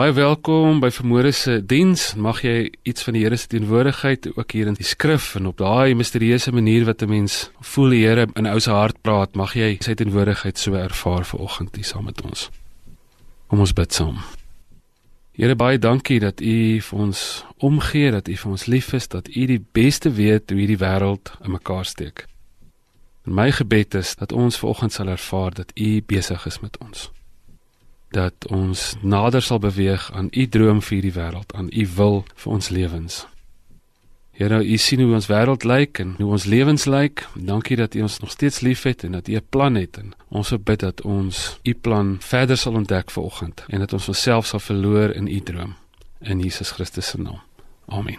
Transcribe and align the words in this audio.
Baie 0.00 0.14
welkom 0.16 0.78
by 0.80 0.88
Vermoere 0.96 1.28
se 1.36 1.58
diens. 1.68 2.14
Mag 2.16 2.38
jy 2.40 2.70
iets 2.88 3.02
van 3.04 3.18
die 3.18 3.20
Here 3.20 3.36
se 3.36 3.50
teenwoordigheid 3.52 4.30
ook 4.32 4.54
hier 4.56 4.70
in 4.70 4.78
die 4.78 4.86
skrif 4.88 5.34
en 5.36 5.50
op 5.50 5.58
daai 5.60 5.92
misterieuse 5.92 6.54
manier 6.56 6.86
wat 6.88 7.02
'n 7.02 7.08
mens 7.10 7.50
voel 7.60 7.92
die 7.92 8.06
Here 8.06 8.24
in 8.32 8.46
ou 8.46 8.60
se 8.60 8.70
hart 8.70 8.96
praat, 9.02 9.34
mag 9.34 9.52
jy 9.52 9.76
sy 9.80 9.94
teenwoordigheid 9.94 10.58
so 10.58 10.72
ervaar 10.72 11.24
vanoggend 11.24 11.76
hier 11.76 11.84
saam 11.84 12.04
met 12.04 12.22
ons. 12.22 12.48
Kom 13.48 13.60
ons 13.60 13.72
bid 13.72 13.92
saam. 13.92 14.16
Here 15.36 15.54
baie 15.54 15.78
dankie 15.78 16.20
dat 16.20 16.40
U 16.40 16.80
vir 16.80 16.98
ons 16.98 17.44
omgee, 17.58 18.10
dat 18.10 18.28
U 18.28 18.36
vir 18.36 18.50
ons 18.50 18.66
lief 18.66 18.92
is, 18.92 19.08
dat 19.08 19.28
U 19.28 19.46
die 19.46 19.64
beste 19.72 20.10
weet 20.12 20.50
hoe 20.50 20.58
hierdie 20.58 20.80
wêreld 20.80 21.36
in 21.44 21.50
mekaar 21.50 21.84
steek. 21.84 22.26
En 23.26 23.34
my 23.34 23.52
gebed 23.52 23.94
is 23.94 24.16
dat 24.16 24.32
ons 24.32 24.58
vanoggend 24.58 24.92
sal 24.92 25.08
ervaar 25.08 25.54
dat 25.54 25.72
U 25.76 26.02
besig 26.06 26.46
is 26.46 26.60
met 26.60 26.78
ons 26.78 27.10
dat 28.10 28.46
ons 28.50 28.94
nader 29.02 29.42
sal 29.42 29.58
beweeg 29.58 30.10
aan 30.12 30.28
u 30.30 30.46
droom 30.46 30.82
vir 30.82 30.96
hierdie 30.98 31.14
wêreld, 31.14 31.52
aan 31.54 31.68
u 31.72 31.88
wil 31.94 32.24
vir 32.34 32.52
ons 32.52 32.68
lewens. 32.68 33.26
Here, 34.40 34.64
u 34.64 34.76
sien 34.76 35.02
hoe 35.04 35.14
ons 35.14 35.28
wêreld 35.28 35.66
lyk 35.68 35.98
en 36.00 36.14
hoe 36.16 36.30
ons 36.32 36.44
lewens 36.48 36.86
lyk. 36.88 37.26
Dankie 37.34 37.76
dat 37.76 37.94
u 37.94 38.00
ons 38.06 38.18
nog 38.22 38.30
steeds 38.30 38.60
liefhet 38.64 39.04
en 39.04 39.12
dat 39.12 39.28
u 39.28 39.36
'n 39.36 39.46
plan 39.48 39.74
het 39.74 39.98
en 39.98 40.14
ons 40.28 40.54
bid 40.64 40.80
dat 40.80 41.02
ons 41.02 41.58
u 41.62 41.74
plan 41.74 42.16
verder 42.20 42.56
sal 42.56 42.72
ontdek 42.72 43.10
vanoggend 43.10 43.64
en 43.68 43.78
dat 43.78 43.92
ons 43.92 44.08
onsself 44.08 44.46
sal 44.46 44.58
verloor 44.58 45.10
in 45.10 45.26
u 45.26 45.40
droom 45.40 45.74
in 46.20 46.40
Jesus 46.40 46.70
Christus 46.70 47.08
se 47.08 47.20
naam. 47.20 47.40
Amen. 47.86 48.18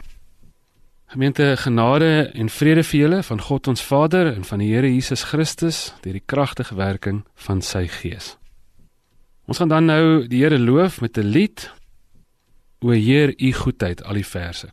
Gemeente 1.05 1.57
genade 1.57 2.29
en 2.33 2.49
vrede 2.49 2.83
vir 2.83 2.99
julle 2.99 3.23
van 3.23 3.41
God 3.41 3.67
ons 3.67 3.81
Vader 3.83 4.33
en 4.35 4.43
van 4.43 4.59
die 4.59 4.73
Here 4.73 4.93
Jesus 4.93 5.23
Christus 5.23 5.93
deur 6.01 6.13
die 6.13 6.23
kragtige 6.25 6.75
werking 6.75 7.25
van 7.35 7.61
sy 7.61 7.87
Gees. 7.87 8.37
Ons 9.51 9.59
gaan 9.59 9.67
dan 9.67 9.89
nou 9.89 10.27
die 10.31 10.45
Here 10.45 10.55
loof 10.59 11.01
met 11.03 11.17
'n 11.17 11.27
lied. 11.27 11.71
O 12.79 12.89
Heer, 12.89 13.33
u 13.35 13.51
goedheid, 13.51 14.03
al 14.03 14.13
die 14.13 14.25
verse. 14.25 14.71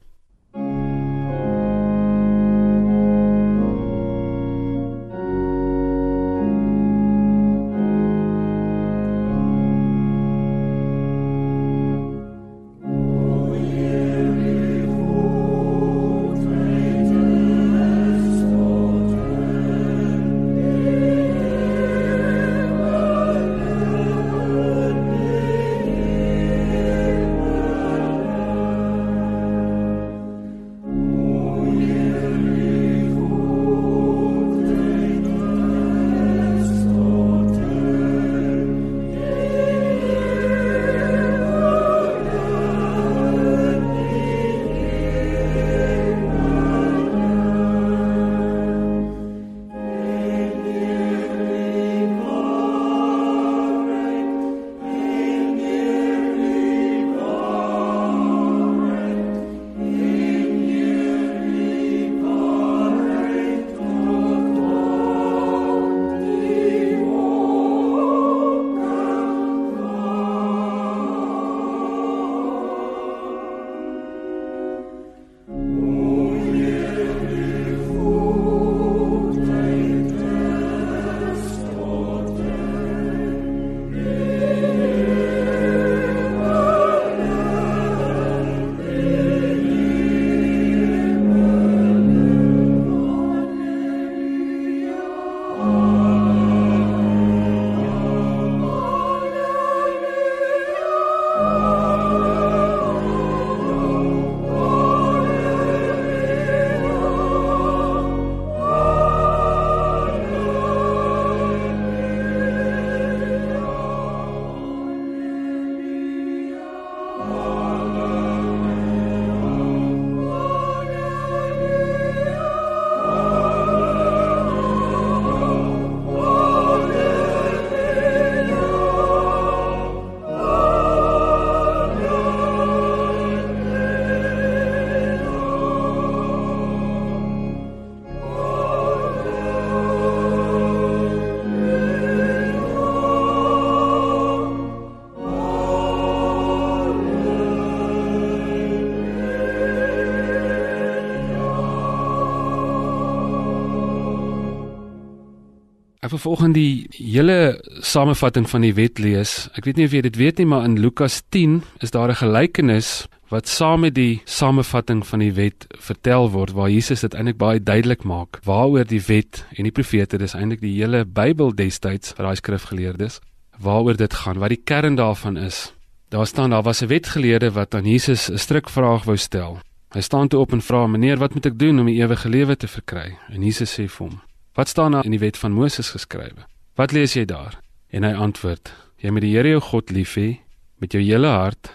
Ek 156.08 156.14
wil 156.14 156.22
volgens 156.24 156.54
die 156.56 156.86
hele 156.96 157.60
samevatting 157.84 158.46
van 158.48 158.62
die 158.64 158.72
wet 158.72 158.96
lees. 158.96 159.32
Ek 159.60 159.66
weet 159.68 159.76
nie 159.76 159.84
of 159.84 159.92
jy 159.92 160.00
dit 160.06 160.14
weet 160.16 160.38
nie, 160.40 160.46
maar 160.48 160.64
in 160.64 160.78
Lukas 160.80 161.18
10 161.36 161.58
is 161.84 161.92
daar 161.92 162.08
'n 162.08 162.16
gelykenis 162.16 163.04
wat 163.28 163.48
saam 163.48 163.80
met 163.80 163.94
die 163.94 164.22
samevatting 164.24 165.04
van 165.06 165.18
die 165.18 165.32
wet 165.32 165.66
vertel 165.76 166.30
word 166.30 166.52
waar 166.56 166.70
Jesus 166.70 167.00
dit 167.00 167.14
eintlik 167.14 167.36
baie 167.36 167.60
duidelik 167.60 168.04
maak 168.04 168.40
waaroor 168.44 168.86
die 168.88 169.02
wet 169.06 169.44
en 169.58 169.64
die 169.64 169.70
profete, 169.70 170.16
dis 170.16 170.34
eintlik 170.34 170.60
die 170.60 170.80
hele 170.80 171.04
Bybel 171.04 171.54
destyds 171.54 172.12
vir 172.16 172.24
daai 172.24 172.36
skrifgeleerdes, 172.36 173.20
waaroor 173.60 173.96
dit 173.96 174.14
gaan, 174.14 174.38
wat 174.38 174.48
die 174.48 174.64
kern 174.64 174.96
daarvan 174.96 175.36
is. 175.36 175.74
Daar 176.08 176.26
staan 176.26 176.50
daar 176.50 176.62
was 176.62 176.80
'n 176.82 176.88
wetgeleerde 176.88 177.52
wat 177.52 177.74
aan 177.74 177.84
Jesus 177.84 178.30
'n 178.30 178.38
strikvraag 178.38 179.04
wou 179.04 179.16
stel. 179.16 179.58
Hy 179.92 180.00
staan 180.00 180.28
toe 180.28 180.40
op 180.40 180.52
en 180.52 180.62
vra: 180.62 180.86
"Meneer, 180.86 181.18
wat 181.18 181.34
moet 181.34 181.46
ek 181.46 181.58
doen 181.58 181.80
om 181.80 181.86
die 181.86 182.00
ewige 182.00 182.28
lewe 182.28 182.56
te 182.56 182.66
verkry?" 182.66 183.18
En 183.28 183.42
Jesus 183.42 183.78
sê 183.78 183.88
vir 183.88 184.06
hom: 184.06 184.27
Wat 184.58 184.68
staan 184.68 184.90
daar 184.92 185.04
in 185.04 185.10
die 185.10 185.22
wet 185.22 185.36
van 185.38 185.52
Moses 185.52 185.90
geskrywe? 185.90 186.42
Wat 186.74 186.90
lees 186.90 187.12
jy 187.14 187.24
daar? 187.24 187.60
En 187.94 188.02
hy 188.02 188.10
antwoord: 188.12 188.72
Jy 188.98 189.10
moet 189.14 189.22
die 189.22 189.36
Here 189.36 189.52
jou 189.52 189.60
God 189.62 189.90
lief 189.94 190.16
hê 190.18 190.40
met 190.82 190.92
jou 190.92 191.02
hele 191.02 191.30
hart 191.30 191.70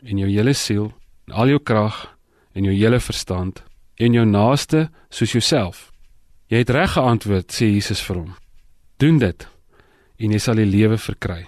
en 0.00 0.16
jou 0.18 0.28
hele 0.30 0.54
siel 0.56 0.94
en 1.28 1.34
al 1.34 1.52
jou 1.52 1.58
krag 1.60 1.98
en 2.56 2.64
jou 2.64 2.72
hele 2.72 3.00
verstand 3.00 3.60
en 4.00 4.16
jou 4.16 4.24
naaste 4.24 4.86
soos 5.10 5.34
jouself. 5.36 5.90
Jy 6.48 6.62
het 6.64 6.72
reg 6.72 6.96
geantwoord, 6.96 7.52
sê 7.52 7.68
Jesus 7.68 8.00
vir 8.00 8.22
hom. 8.22 8.32
Doen 8.96 9.20
dit 9.20 9.46
en 10.16 10.32
jy 10.32 10.40
sal 10.40 10.56
die 10.56 10.70
lewe 10.72 10.96
verkry. 10.96 11.44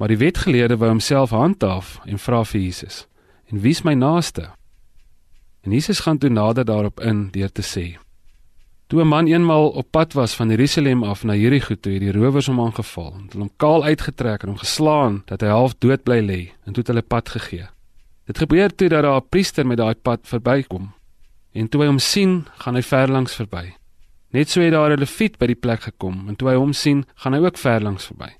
Maar 0.00 0.08
die 0.08 0.20
wetgeleerde 0.24 0.80
wou 0.80 0.88
homself 0.94 1.36
handhaaf 1.36 2.00
en 2.08 2.16
vra 2.16 2.40
vir 2.44 2.60
Jesus: 2.60 3.04
En 3.52 3.60
wie's 3.60 3.84
my 3.84 3.92
naaste? 3.92 4.48
En 5.60 5.76
Jesus 5.76 6.00
gaan 6.00 6.18
toe 6.18 6.32
nader 6.32 6.64
daarop 6.64 7.04
in 7.04 7.28
deur 7.36 7.52
te 7.52 7.62
sê: 7.62 8.05
Toe 8.86 9.02
'n 9.02 9.06
man 9.06 9.26
eenmal 9.26 9.68
op 9.68 9.90
pad 9.90 10.12
was 10.12 10.34
van 10.34 10.48
Jerusalem 10.48 11.02
af 11.02 11.24
na 11.24 11.34
Jerigo 11.34 11.74
toe, 11.74 11.92
het 11.92 12.00
die 12.00 12.12
rowers 12.12 12.46
hom 12.46 12.60
aangeval 12.60 13.14
en 13.14 13.38
hom 13.38 13.50
kaal 13.56 13.84
uitgetrek 13.84 14.42
en 14.42 14.48
hom 14.48 14.58
geslaan 14.58 15.22
dat 15.24 15.40
hy 15.40 15.48
half 15.48 15.74
dood 15.78 16.02
bly 16.02 16.20
lê 16.20 16.52
en 16.64 16.72
toe 16.72 16.82
het 16.82 16.86
hulle 16.86 17.02
pad 17.02 17.28
gegee. 17.28 17.66
Dit 18.26 18.38
gebeur 18.38 18.74
toe 18.74 18.88
dat 18.88 19.02
daar 19.02 19.20
'n 19.20 19.28
priester 19.28 19.66
met 19.66 19.76
daai 19.76 19.94
pad 19.94 20.20
verbykom. 20.22 20.92
En 21.52 21.68
toe 21.68 21.80
hy 21.80 21.86
hom 21.86 21.98
sien, 21.98 22.46
gaan 22.58 22.74
hy 22.74 22.82
verlangs 22.82 23.34
verby. 23.34 23.74
Net 24.30 24.50
so 24.50 24.60
het 24.60 24.72
daar 24.72 24.90
'n 24.90 24.98
leviet 24.98 25.38
by 25.38 25.46
die 25.46 25.60
plek 25.64 25.80
gekom 25.80 26.28
en 26.28 26.36
toe 26.36 26.48
hy 26.48 26.54
hom 26.54 26.72
sien, 26.72 27.04
gaan 27.14 27.32
hy 27.32 27.40
ook 27.40 27.58
verlangs 27.58 28.06
verby. 28.06 28.30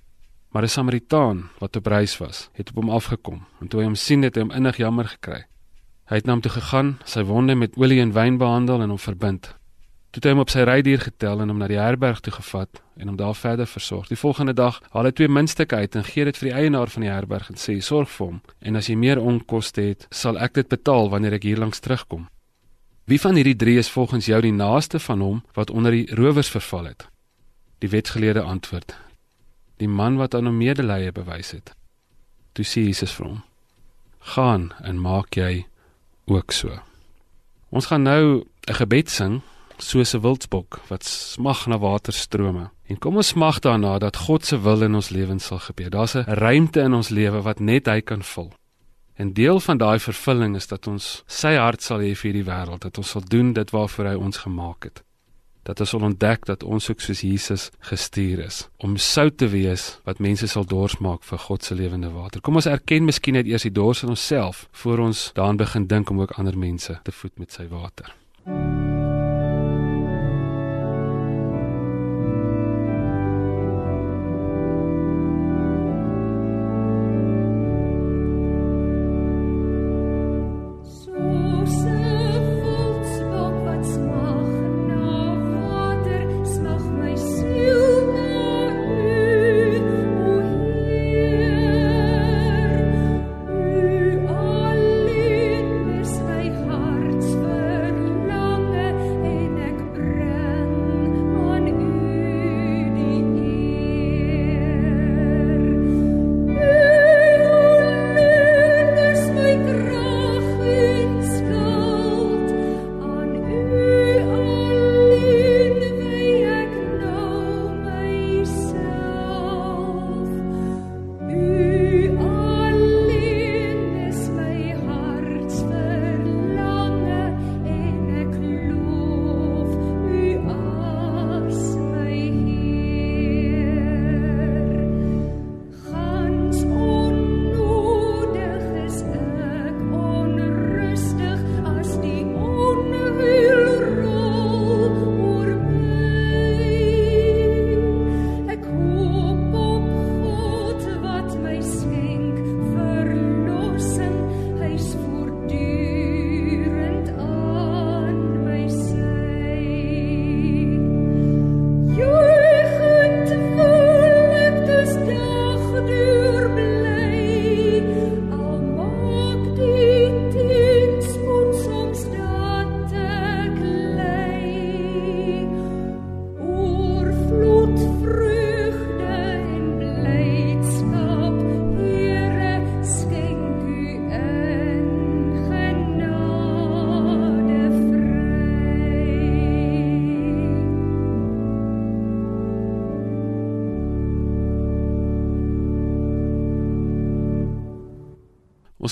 Maar 0.52 0.62
'n 0.62 0.69
Samaritaan 0.69 1.50
wat 1.58 1.76
op 1.76 1.87
reis 1.87 2.19
was, 2.19 2.50
het 2.52 2.69
op 2.70 2.76
hom 2.76 2.90
afgekom 2.90 3.46
en 3.60 3.69
toe 3.69 3.81
hy 3.81 3.87
hom 3.87 3.94
sien 3.94 4.22
het 4.22 4.34
hy 4.34 4.40
hom 4.40 4.50
innig 4.50 4.76
jammer 4.76 5.04
gekry. 5.04 5.44
Hy 6.04 6.14
het 6.16 6.25
na 6.25 6.32
hom 6.32 6.40
toe 6.40 6.52
gegaan, 6.52 6.99
sy 7.04 7.22
wonde 7.22 7.54
met 7.54 7.76
olie 7.76 8.00
en 8.00 8.12
wyn 8.12 8.38
behandel 8.38 8.81
en 8.82 8.88
hom 8.88 8.99
verbind. 8.99 9.54
Toe 10.11 10.23
het 10.23 10.25
hy 10.25 10.32
hom 10.32 10.43
op 10.47 10.53
sy 10.53 10.62
rydier 10.64 11.03
getel 11.03 11.43
en 11.43 11.50
hom 11.53 11.58
na 11.61 11.67
die 11.69 11.81
herberg 11.81 12.20
toe 12.25 12.32
gevat 12.32 12.81
en 12.97 13.11
hom 13.11 13.17
daar 13.17 13.35
verder 13.37 13.67
versorg. 13.67 14.08
Die 14.08 14.17
volgende 14.17 14.55
dag 14.56 14.79
haal 14.94 15.05
hy 15.05 15.12
twee 15.12 15.29
muntstukke 15.29 15.76
uit 15.76 15.97
en 15.99 16.06
gee 16.06 16.25
dit 16.25 16.38
vir 16.41 16.49
die 16.49 16.55
eienaar 16.62 16.88
van 16.88 17.05
die 17.05 17.11
herberg 17.11 17.50
en 17.53 17.61
sê: 17.61 17.76
"Sorg 17.81 18.08
vir 18.11 18.26
hom 18.26 18.41
en 18.61 18.76
as 18.76 18.88
jy 18.88 18.97
meer 18.97 19.20
onkoste 19.20 19.81
het, 19.81 20.06
sal 20.11 20.38
ek 20.38 20.55
dit 20.55 20.69
betaal 20.69 21.11
wanneer 21.11 21.37
ek 21.37 21.43
hier 21.43 21.58
langs 21.58 21.81
terugkom." 21.81 22.29
Wie 23.06 23.20
van 23.20 23.35
hierdie 23.35 23.56
drie 23.56 23.79
is 23.79 23.91
volgens 23.91 24.26
jou 24.26 24.41
die 24.43 24.53
naaste 24.53 24.99
van 24.99 25.20
hom 25.20 25.43
wat 25.55 25.70
onder 25.70 25.93
die 25.93 26.14
rowers 26.14 26.49
verval 26.50 26.85
het? 26.85 27.09
Die 27.79 27.88
wetgeleerde 27.88 28.43
antwoord: 28.43 28.97
Die 29.79 29.88
man 29.88 30.17
wat 30.17 30.35
aan 30.35 30.47
hom 30.47 30.56
medelee 30.56 31.12
bewys 31.12 31.50
het. 31.50 31.75
Toe 32.52 32.64
sê 32.64 32.88
Jesus 32.88 33.12
vir 33.12 33.26
hom: 33.26 33.43
"Gaan 34.19 34.73
en 34.82 35.00
maak 35.00 35.37
jy 35.37 35.67
ook 36.26 36.52
so." 36.52 36.81
Ons 37.70 37.87
gaan 37.87 38.02
nou 38.02 38.44
'n 38.69 38.75
gebed 38.75 39.11
sing 39.11 39.43
soos 39.78 40.14
'n 40.14 40.20
wildsbok 40.20 40.81
wat 40.88 41.05
smag 41.05 41.67
na 41.67 41.78
waterstrome. 41.78 42.70
En 42.87 42.99
kom 42.99 43.17
ons 43.17 43.28
smag 43.28 43.58
daarna 43.58 43.99
dat 43.99 44.17
God 44.17 44.44
se 44.44 44.61
wil 44.61 44.82
in 44.82 44.94
ons 44.94 45.08
lewens 45.08 45.44
sal 45.44 45.58
gebeur. 45.58 45.90
Daar's 45.90 46.14
'n 46.14 46.25
ruimte 46.26 46.81
in 46.81 46.94
ons 46.94 47.08
lewe 47.08 47.43
wat 47.43 47.61
net 47.61 47.87
hy 47.87 48.00
kan 48.00 48.23
vul. 48.23 48.52
En 49.14 49.32
deel 49.32 49.61
van 49.61 49.76
daai 49.76 49.99
vervulling 49.99 50.56
is 50.56 50.67
dat 50.67 50.87
ons 50.87 51.23
sy 51.26 51.55
hart 51.55 51.82
sal 51.82 51.99
hê 51.99 52.12
vir 52.14 52.32
hierdie 52.32 52.44
wêreld, 52.44 52.81
dat 52.81 52.99
ons 52.99 53.11
sal 53.11 53.23
doen 53.25 53.52
dit 53.52 53.70
waarvoor 53.70 54.06
hy 54.06 54.14
ons 54.14 54.37
gemaak 54.37 54.84
het. 54.84 55.02
Dat 55.62 55.81
ons 55.81 55.88
sal 55.88 56.00
ontdek 56.00 56.44
dat 56.44 56.62
ons 56.62 56.90
ook 56.90 57.00
soos 57.00 57.20
Jesus 57.20 57.70
gestuur 57.81 58.44
is 58.44 58.69
om 58.76 58.96
sout 58.96 59.37
te 59.37 59.49
wees 59.49 60.00
wat 60.05 60.19
mense 60.19 60.46
sal 60.46 60.64
dors 60.64 60.99
maak 60.99 61.25
vir 61.25 61.38
God 61.38 61.64
se 61.64 61.75
lewende 61.75 62.11
water. 62.11 62.40
Kom 62.40 62.55
ons 62.55 62.67
erken 62.67 63.05
miskien 63.05 63.34
net 63.34 63.46
eers 63.46 63.62
die 63.62 63.73
dors 63.73 64.02
in 64.02 64.08
onsself 64.08 64.69
voor 64.73 64.99
ons 64.99 65.31
daaraan 65.34 65.56
begin 65.56 65.87
dink 65.87 66.11
om 66.11 66.20
ook 66.20 66.38
ander 66.38 66.58
mense 66.58 67.00
te 67.02 67.12
voed 67.12 67.38
met 67.38 67.52
sy 67.52 67.69
water. 67.69 68.14
Ons 68.46 68.86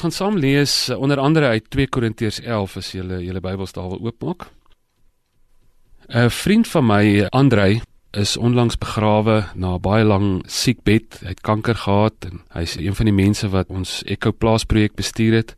gaan 0.04 0.12
saam 0.12 0.36
lees 0.36 0.88
eh, 0.88 0.98
onder 1.00 1.18
andere 1.18 1.46
uit 1.46 1.70
2 1.70 1.88
Korintiërs 1.88 2.40
11 2.40 2.76
as 2.76 2.92
julle 2.92 3.22
julle 3.24 3.40
Bybels 3.40 3.72
daar 3.72 3.88
wil 3.88 4.02
oopmaak. 4.04 4.50
'n 6.08 6.30
Vriend 6.30 6.68
van 6.68 6.86
my, 6.86 7.26
Andrei, 7.32 7.80
is 8.12 8.36
onlangs 8.36 8.76
begrawe 8.78 9.44
na 9.54 9.74
'n 9.74 9.80
baie 9.80 10.04
lang 10.04 10.44
siekbed. 10.46 11.18
Hy 11.20 11.28
het 11.28 11.40
kanker 11.40 11.74
gehad 11.74 12.14
en 12.28 12.44
hy's 12.52 12.76
een 12.76 12.94
van 12.94 13.04
die 13.04 13.14
mense 13.14 13.48
wat 13.48 13.68
ons 13.68 14.02
Echo 14.04 14.32
Plaas 14.32 14.64
projek 14.64 14.94
bestuur 14.94 15.32
het. 15.34 15.56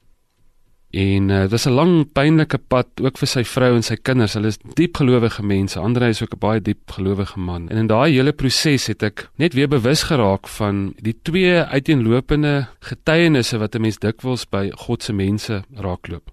En 0.97 1.29
uh, 1.29 1.41
dit 1.41 1.51
was 1.51 1.67
'n 1.67 1.71
lang 1.71 2.13
pynlike 2.13 2.59
pad 2.59 2.87
ook 3.03 3.19
vir 3.19 3.29
sy 3.29 3.45
vrou 3.45 3.75
en 3.75 3.83
sy 3.83 3.97
kinders. 3.97 4.33
Hulle 4.33 4.47
is 4.47 4.59
diep 4.75 4.97
gelowige 4.97 5.43
mense. 5.43 5.79
Andre 5.79 6.09
is 6.09 6.23
ook 6.23 6.33
'n 6.35 6.39
baie 6.39 6.61
diep 6.61 6.91
gelowige 6.91 7.39
man. 7.39 7.69
En 7.69 7.77
in 7.77 7.87
daai 7.87 8.13
hele 8.13 8.33
proses 8.33 8.87
het 8.87 9.03
ek 9.03 9.29
net 9.37 9.53
weer 9.53 9.69
bewus 9.69 10.03
geraak 10.03 10.49
van 10.49 10.95
die 10.97 11.17
twee 11.23 11.61
uiteenlopende 11.61 12.69
getuienisse 12.81 13.59
wat 13.59 13.75
'n 13.75 13.81
mens 13.81 13.99
dikwels 13.99 14.49
by 14.49 14.71
God 14.75 15.03
se 15.03 15.13
mense 15.13 15.65
raakloop. 15.75 16.31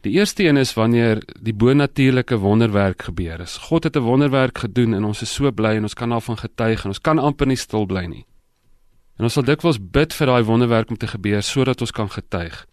Die 0.00 0.12
eerste 0.12 0.44
een 0.44 0.56
is 0.56 0.74
wanneer 0.74 1.22
die 1.40 1.54
bonatuurlike 1.54 2.38
wonderwerk 2.38 3.02
gebeur 3.02 3.40
is. 3.40 3.56
God 3.56 3.84
het 3.84 3.96
'n 3.96 4.00
wonderwerk 4.00 4.58
gedoen 4.58 4.94
en 4.94 5.04
ons 5.04 5.22
is 5.22 5.34
so 5.34 5.52
bly 5.52 5.76
en 5.76 5.82
ons 5.82 5.94
kan 5.94 6.08
daarvan 6.08 6.36
getuig 6.36 6.82
en 6.82 6.88
ons 6.88 7.00
kan 7.00 7.18
amper 7.18 7.46
nie 7.46 7.56
stil 7.56 7.86
bly 7.86 8.04
nie. 8.04 8.26
En 9.16 9.24
ons 9.24 9.32
sal 9.32 9.44
dikwels 9.44 9.78
bid 9.90 10.14
vir 10.14 10.26
daai 10.26 10.42
wonderwerk 10.42 10.90
om 10.90 10.96
te 10.96 11.06
gebeur 11.06 11.42
sodat 11.42 11.80
ons 11.80 11.90
kan 11.90 12.10
getuig. 12.10 12.66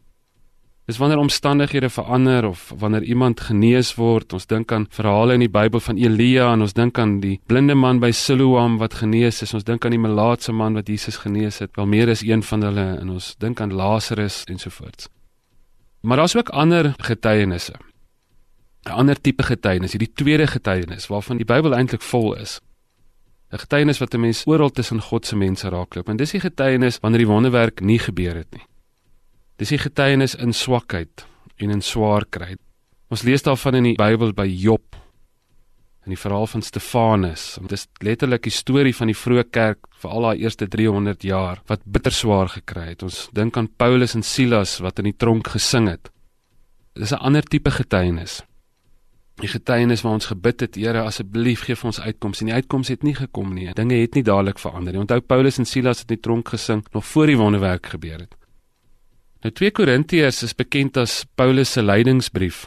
Dis 0.88 0.98
wanneer 0.98 1.18
omstandighede 1.20 1.90
verander 1.90 2.46
of 2.48 2.74
wanneer 2.78 3.04
iemand 3.04 3.42
genees 3.44 3.90
word. 3.96 4.34
Ons 4.34 4.46
dink 4.48 4.72
aan 4.72 4.86
verhale 4.90 5.34
in 5.36 5.42
die 5.44 5.52
Bybel 5.52 5.82
van 5.84 5.98
Elia 6.00 6.46
en 6.54 6.64
ons 6.64 6.74
dink 6.74 6.96
aan 7.00 7.18
die 7.20 7.42
blinde 7.52 7.76
man 7.76 8.00
by 8.00 8.14
Siloam 8.16 8.78
wat 8.80 8.96
genees 9.02 9.42
is. 9.44 9.52
Ons 9.54 9.68
dink 9.68 9.84
aan 9.84 9.92
die 9.92 10.00
melaatse 10.00 10.56
man 10.56 10.80
wat 10.80 10.88
Jesus 10.88 11.20
genees 11.26 11.60
het. 11.60 11.74
Wel 11.76 11.90
meer 11.92 12.08
is 12.08 12.24
een 12.24 12.44
van 12.44 12.64
hulle 12.64 12.86
en 13.02 13.12
ons 13.18 13.34
dink 13.36 13.60
aan 13.60 13.76
Lazarus 13.76 14.46
ensovoorts. 14.48 15.10
Maar 16.08 16.24
daar's 16.24 16.38
ook 16.40 16.54
ander 16.56 16.94
getuienisse. 17.04 17.76
'n 18.88 18.96
Ander 18.96 19.22
tipe 19.22 19.44
getuienis, 19.44 19.92
hierdie 19.92 20.14
tweede 20.16 20.48
getuienis 20.48 21.08
waarvan 21.08 21.38
die 21.38 21.46
Bybel 21.46 21.76
eintlik 21.76 22.02
vol 22.02 22.36
is. 22.40 22.62
'n 23.52 23.60
Getuienis 23.60 24.00
wat 24.00 24.14
'n 24.14 24.20
mens 24.20 24.46
oral 24.46 24.70
tussen 24.70 25.02
God 25.02 25.26
se 25.26 25.36
mense 25.36 25.70
raakloop. 25.70 26.10
En 26.10 26.18
dis 26.18 26.32
die 26.32 26.40
getuienis 26.40 27.00
wanneer 27.02 27.20
die 27.20 27.34
wonderwerk 27.34 27.82
nie 27.82 28.00
gebeur 28.00 28.36
het 28.36 28.52
nie. 28.52 28.64
Dis 29.58 29.74
die 29.74 29.82
getuienis 29.82 30.36
in 30.38 30.54
swakheid 30.54 31.26
en 31.58 31.72
in 31.74 31.82
swaar 31.82 32.28
kry. 32.30 32.54
Ons 33.10 33.24
lees 33.26 33.42
daarvan 33.42 33.80
in 33.80 33.88
die 33.90 33.98
Bybel 33.98 34.36
by 34.38 34.46
Job 34.46 34.98
in 36.08 36.14
die 36.14 36.20
verhaal 36.20 36.46
van 36.48 36.64
Stefanus. 36.64 37.58
Dit 37.66 37.74
is 37.76 37.88
letterlik 38.06 38.46
die 38.46 38.54
storie 38.54 38.94
van 38.96 39.10
die 39.12 39.18
vroeë 39.18 39.48
kerk 39.52 39.90
vir 40.00 40.14
al 40.14 40.28
daai 40.28 40.44
eerste 40.46 40.68
300 40.72 41.26
jaar 41.28 41.64
wat 41.68 41.84
bitter 41.84 42.16
swaar 42.16 42.52
gekry 42.54 42.94
het. 42.94 43.04
Ons 43.04 43.26
dink 43.36 43.58
aan 43.58 43.68
Paulus 43.68 44.16
en 44.16 44.24
Silas 44.24 44.78
wat 44.86 45.02
in 45.02 45.10
die 45.10 45.18
tronk 45.18 45.50
gesing 45.58 45.90
het. 45.92 46.12
Dis 46.96 47.12
'n 47.12 47.20
ander 47.20 47.44
tipe 47.44 47.72
getuienis. 47.72 48.44
Die 49.42 49.50
getuienis 49.50 50.02
waar 50.02 50.14
ons 50.14 50.26
gebid 50.26 50.62
het, 50.62 50.76
Here, 50.76 51.02
asseblief 51.02 51.66
gee 51.66 51.76
vir 51.76 51.86
ons 51.86 52.00
uitkoms 52.00 52.42
en 52.42 52.48
die 52.48 52.56
uitkoms 52.56 52.88
het 52.88 53.04
nie 53.04 53.16
gekom 53.16 53.54
nie. 53.54 53.74
Dinge 53.74 53.96
het 54.02 54.16
nie 54.16 54.24
dadelik 54.24 54.60
verander 54.60 54.94
nie. 54.94 55.02
Onthou 55.02 55.20
Paulus 55.20 55.58
en 55.58 55.66
Silas 55.66 56.00
het 56.00 56.10
in 56.10 56.16
die 56.16 56.22
tronk 56.22 56.50
gesing 56.50 56.86
nog 56.94 57.06
voor 57.06 57.26
die 57.26 57.38
wonderwerk 57.38 57.86
gebeur 57.86 58.20
het. 58.20 58.36
Nou 59.46 59.52
2 59.54 59.72
Korintiërs 59.72 60.42
is 60.48 60.56
bekend 60.58 60.98
as 60.98 61.22
Paulus 61.38 61.76
se 61.76 61.84
lydingsbrief. 61.86 62.66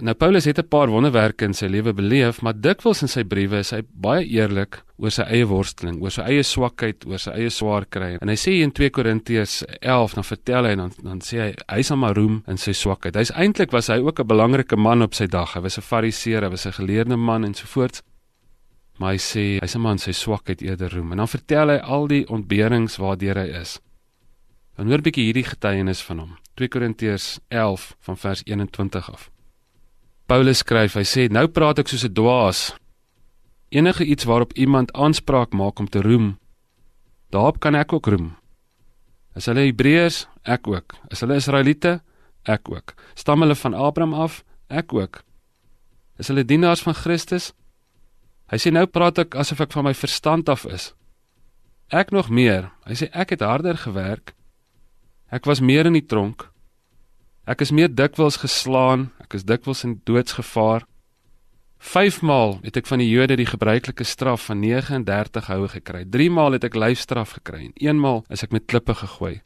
Nou 0.00 0.14
Paulus 0.14 0.44
het 0.44 0.58
'n 0.58 0.68
paar 0.68 0.88
wonderwerke 0.88 1.44
in 1.44 1.54
sy 1.54 1.66
lewe 1.66 1.92
beleef, 1.92 2.40
maar 2.40 2.54
dikwels 2.54 3.02
in 3.02 3.08
sy 3.08 3.24
briewe 3.24 3.58
is 3.58 3.70
hy 3.70 3.82
baie 3.92 4.24
eerlik 4.24 4.82
oor 4.96 5.10
sy 5.10 5.22
eie 5.22 5.46
worsteling, 5.46 6.00
oor 6.00 6.10
sy 6.10 6.22
eie 6.22 6.42
swakheid, 6.42 7.04
oor 7.06 7.18
sy 7.18 7.30
eie 7.30 7.50
swaar 7.50 7.84
kry. 7.84 8.16
En 8.22 8.28
hy 8.28 8.34
sê 8.34 8.62
in 8.62 8.70
2 8.70 8.90
Korintiërs 8.90 9.64
11 9.80 10.14
dan 10.14 10.24
vertel 10.24 10.64
hy 10.64 10.74
dan 10.76 10.92
dan 11.02 11.20
sê 11.20 11.40
hy 11.40 11.54
hy 11.68 11.82
sal 11.82 11.96
maar 11.96 12.14
roem 12.14 12.42
in 12.46 12.56
sy 12.56 12.72
swakheid. 12.72 13.16
Hy's 13.16 13.32
eintlik 13.32 13.72
was 13.72 13.88
hy 13.88 13.98
ook 13.98 14.20
'n 14.20 14.26
belangrike 14.26 14.76
man 14.76 15.02
op 15.02 15.14
sy 15.14 15.26
dag. 15.26 15.54
Hy 15.54 15.60
was 15.60 15.78
'n 15.78 15.82
Fariseer, 15.82 16.42
hy 16.42 16.50
was 16.50 16.66
'n 16.66 16.72
geleerde 16.72 17.16
man 17.16 17.44
en 17.44 17.54
so 17.54 17.66
voort. 17.66 18.02
Maar 18.98 19.12
hy 19.12 19.18
sê 19.18 19.60
hy 19.60 19.66
sal 19.66 19.80
maar 19.80 19.92
in 19.92 19.98
sy 19.98 20.12
swakheid 20.12 20.62
eerder 20.62 20.94
roem. 20.94 21.12
En 21.12 21.18
dan 21.18 21.28
vertel 21.28 21.68
hy 21.68 21.78
al 21.78 22.06
die 22.06 22.28
ontberings 22.28 22.96
waardeur 22.96 23.36
hy 23.36 23.60
is. 23.60 23.80
Dan 24.78 24.86
hoor 24.86 24.98
'n 24.98 25.02
bietjie 25.02 25.24
hierdie 25.26 25.44
getuienis 25.44 26.02
van 26.06 26.18
hom. 26.18 26.38
2 26.54 26.68
Korintiërs 26.68 27.38
11 27.48 27.96
van 27.98 28.16
vers 28.16 28.42
21 28.44 29.10
af. 29.10 29.30
Paulus 30.26 30.58
skryf, 30.58 30.94
hy 30.94 31.02
sê 31.02 31.28
nou 31.30 31.48
praat 31.48 31.78
ek 31.78 31.88
soos 31.88 32.04
'n 32.04 32.12
dwaas. 32.14 32.76
Enige 33.68 34.04
iets 34.04 34.24
waarop 34.24 34.52
iemand 34.52 34.92
aanspraak 34.92 35.52
maak 35.52 35.78
om 35.78 35.88
te 35.88 36.00
roem, 36.02 36.38
daarop 37.30 37.58
kan 37.58 37.74
ek 37.74 37.92
ook 37.92 38.06
roem. 38.06 38.36
Is 39.34 39.46
hulle 39.46 39.60
Hebreërs, 39.60 40.28
ek 40.42 40.66
ook. 40.66 40.94
Is 41.10 41.20
hulle 41.20 41.34
Israeliete, 41.34 42.00
ek 42.44 42.70
ook. 42.70 42.94
Stam 43.14 43.40
hulle 43.40 43.54
van 43.54 43.74
Abraham 43.74 44.14
af, 44.14 44.44
ek 44.68 44.92
ook. 44.92 45.24
Is 46.18 46.28
hulle 46.28 46.44
dienaars 46.44 46.82
van 46.82 46.94
Christus? 46.94 47.52
Hy 48.46 48.56
sê 48.56 48.70
nou 48.70 48.86
praat 48.86 49.18
ek 49.18 49.34
asof 49.34 49.60
ek 49.60 49.72
van 49.72 49.84
my 49.84 49.94
verstand 49.94 50.48
af 50.48 50.64
is. 50.66 50.94
Ek 51.90 52.10
nog 52.10 52.28
meer. 52.28 52.70
Hy 52.86 52.94
sê 52.94 53.08
ek 53.12 53.30
het 53.30 53.40
harder 53.40 53.76
gewerk. 53.76 54.37
Ek 55.28 55.44
was 55.44 55.60
meer 55.60 55.84
in 55.84 55.92
die 55.92 56.06
tronk. 56.06 56.46
Ek 57.48 57.60
is 57.60 57.72
meer 57.72 57.90
dikwels 57.92 58.38
geslaan, 58.40 59.10
ek 59.20 59.36
is 59.36 59.44
dikwels 59.44 59.84
in 59.84 59.98
doodsgevaar. 60.08 60.86
5 61.78 62.22
maal 62.24 62.56
het 62.64 62.76
ek 62.80 62.88
van 62.88 62.98
die 62.98 63.10
Jode 63.10 63.36
die 63.38 63.46
gebruikelike 63.46 64.04
straf 64.08 64.48
van 64.48 64.60
39 64.64 65.50
houe 65.52 65.68
gekry. 65.68 66.02
3 66.08 66.30
maal 66.32 66.56
het 66.56 66.64
ek 66.64 66.78
lyfstraf 66.80 67.36
gekry 67.38 67.68
en 67.68 67.74
1 67.76 68.00
maal 68.00 68.24
is 68.32 68.42
ek 68.42 68.56
met 68.56 68.66
klippe 68.66 68.96
gegooi. 68.98 69.38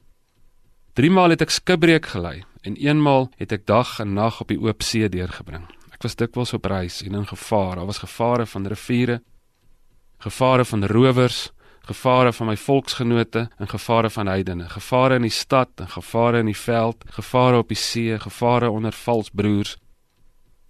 3 0.95 1.11
maal 1.11 1.35
het 1.35 1.43
ek 1.43 1.53
skipbreek 1.53 2.07
gelei 2.15 2.45
en 2.62 2.79
1 2.79 3.03
maal 3.03 3.29
het 3.43 3.53
ek 3.53 3.67
dag 3.67 3.99
en 4.01 4.15
nag 4.15 4.41
op 4.41 4.55
die 4.55 4.61
oop 4.62 4.87
see 4.87 5.09
deurgebring. 5.11 5.67
Ek 5.91 6.07
was 6.07 6.17
dikwels 6.17 6.55
op 6.55 6.67
reis 6.71 7.03
en 7.03 7.19
in 7.19 7.27
gevaar. 7.27 7.77
Daar 7.77 7.91
was 7.91 8.03
gevare 8.03 8.47
van 8.47 8.67
riviere, 8.67 9.21
gevare 10.23 10.65
van 10.65 10.87
rowers, 10.87 11.51
gevare 11.89 12.33
van 12.33 12.47
my 12.47 12.57
volksgenote 12.57 13.49
en 13.59 13.69
gevare 13.69 14.11
van 14.11 14.27
heidene, 14.27 14.69
gevare 14.69 15.19
in 15.19 15.27
die 15.27 15.35
stad 15.35 15.69
en 15.83 15.89
gevare 15.89 16.39
in 16.39 16.51
die 16.51 16.59
veld, 16.59 17.05
gevare 17.11 17.59
op 17.59 17.69
die 17.69 17.79
see, 17.79 18.19
gevare 18.19 18.71
onder 18.71 18.93
vals 18.93 19.31
broers. 19.31 19.77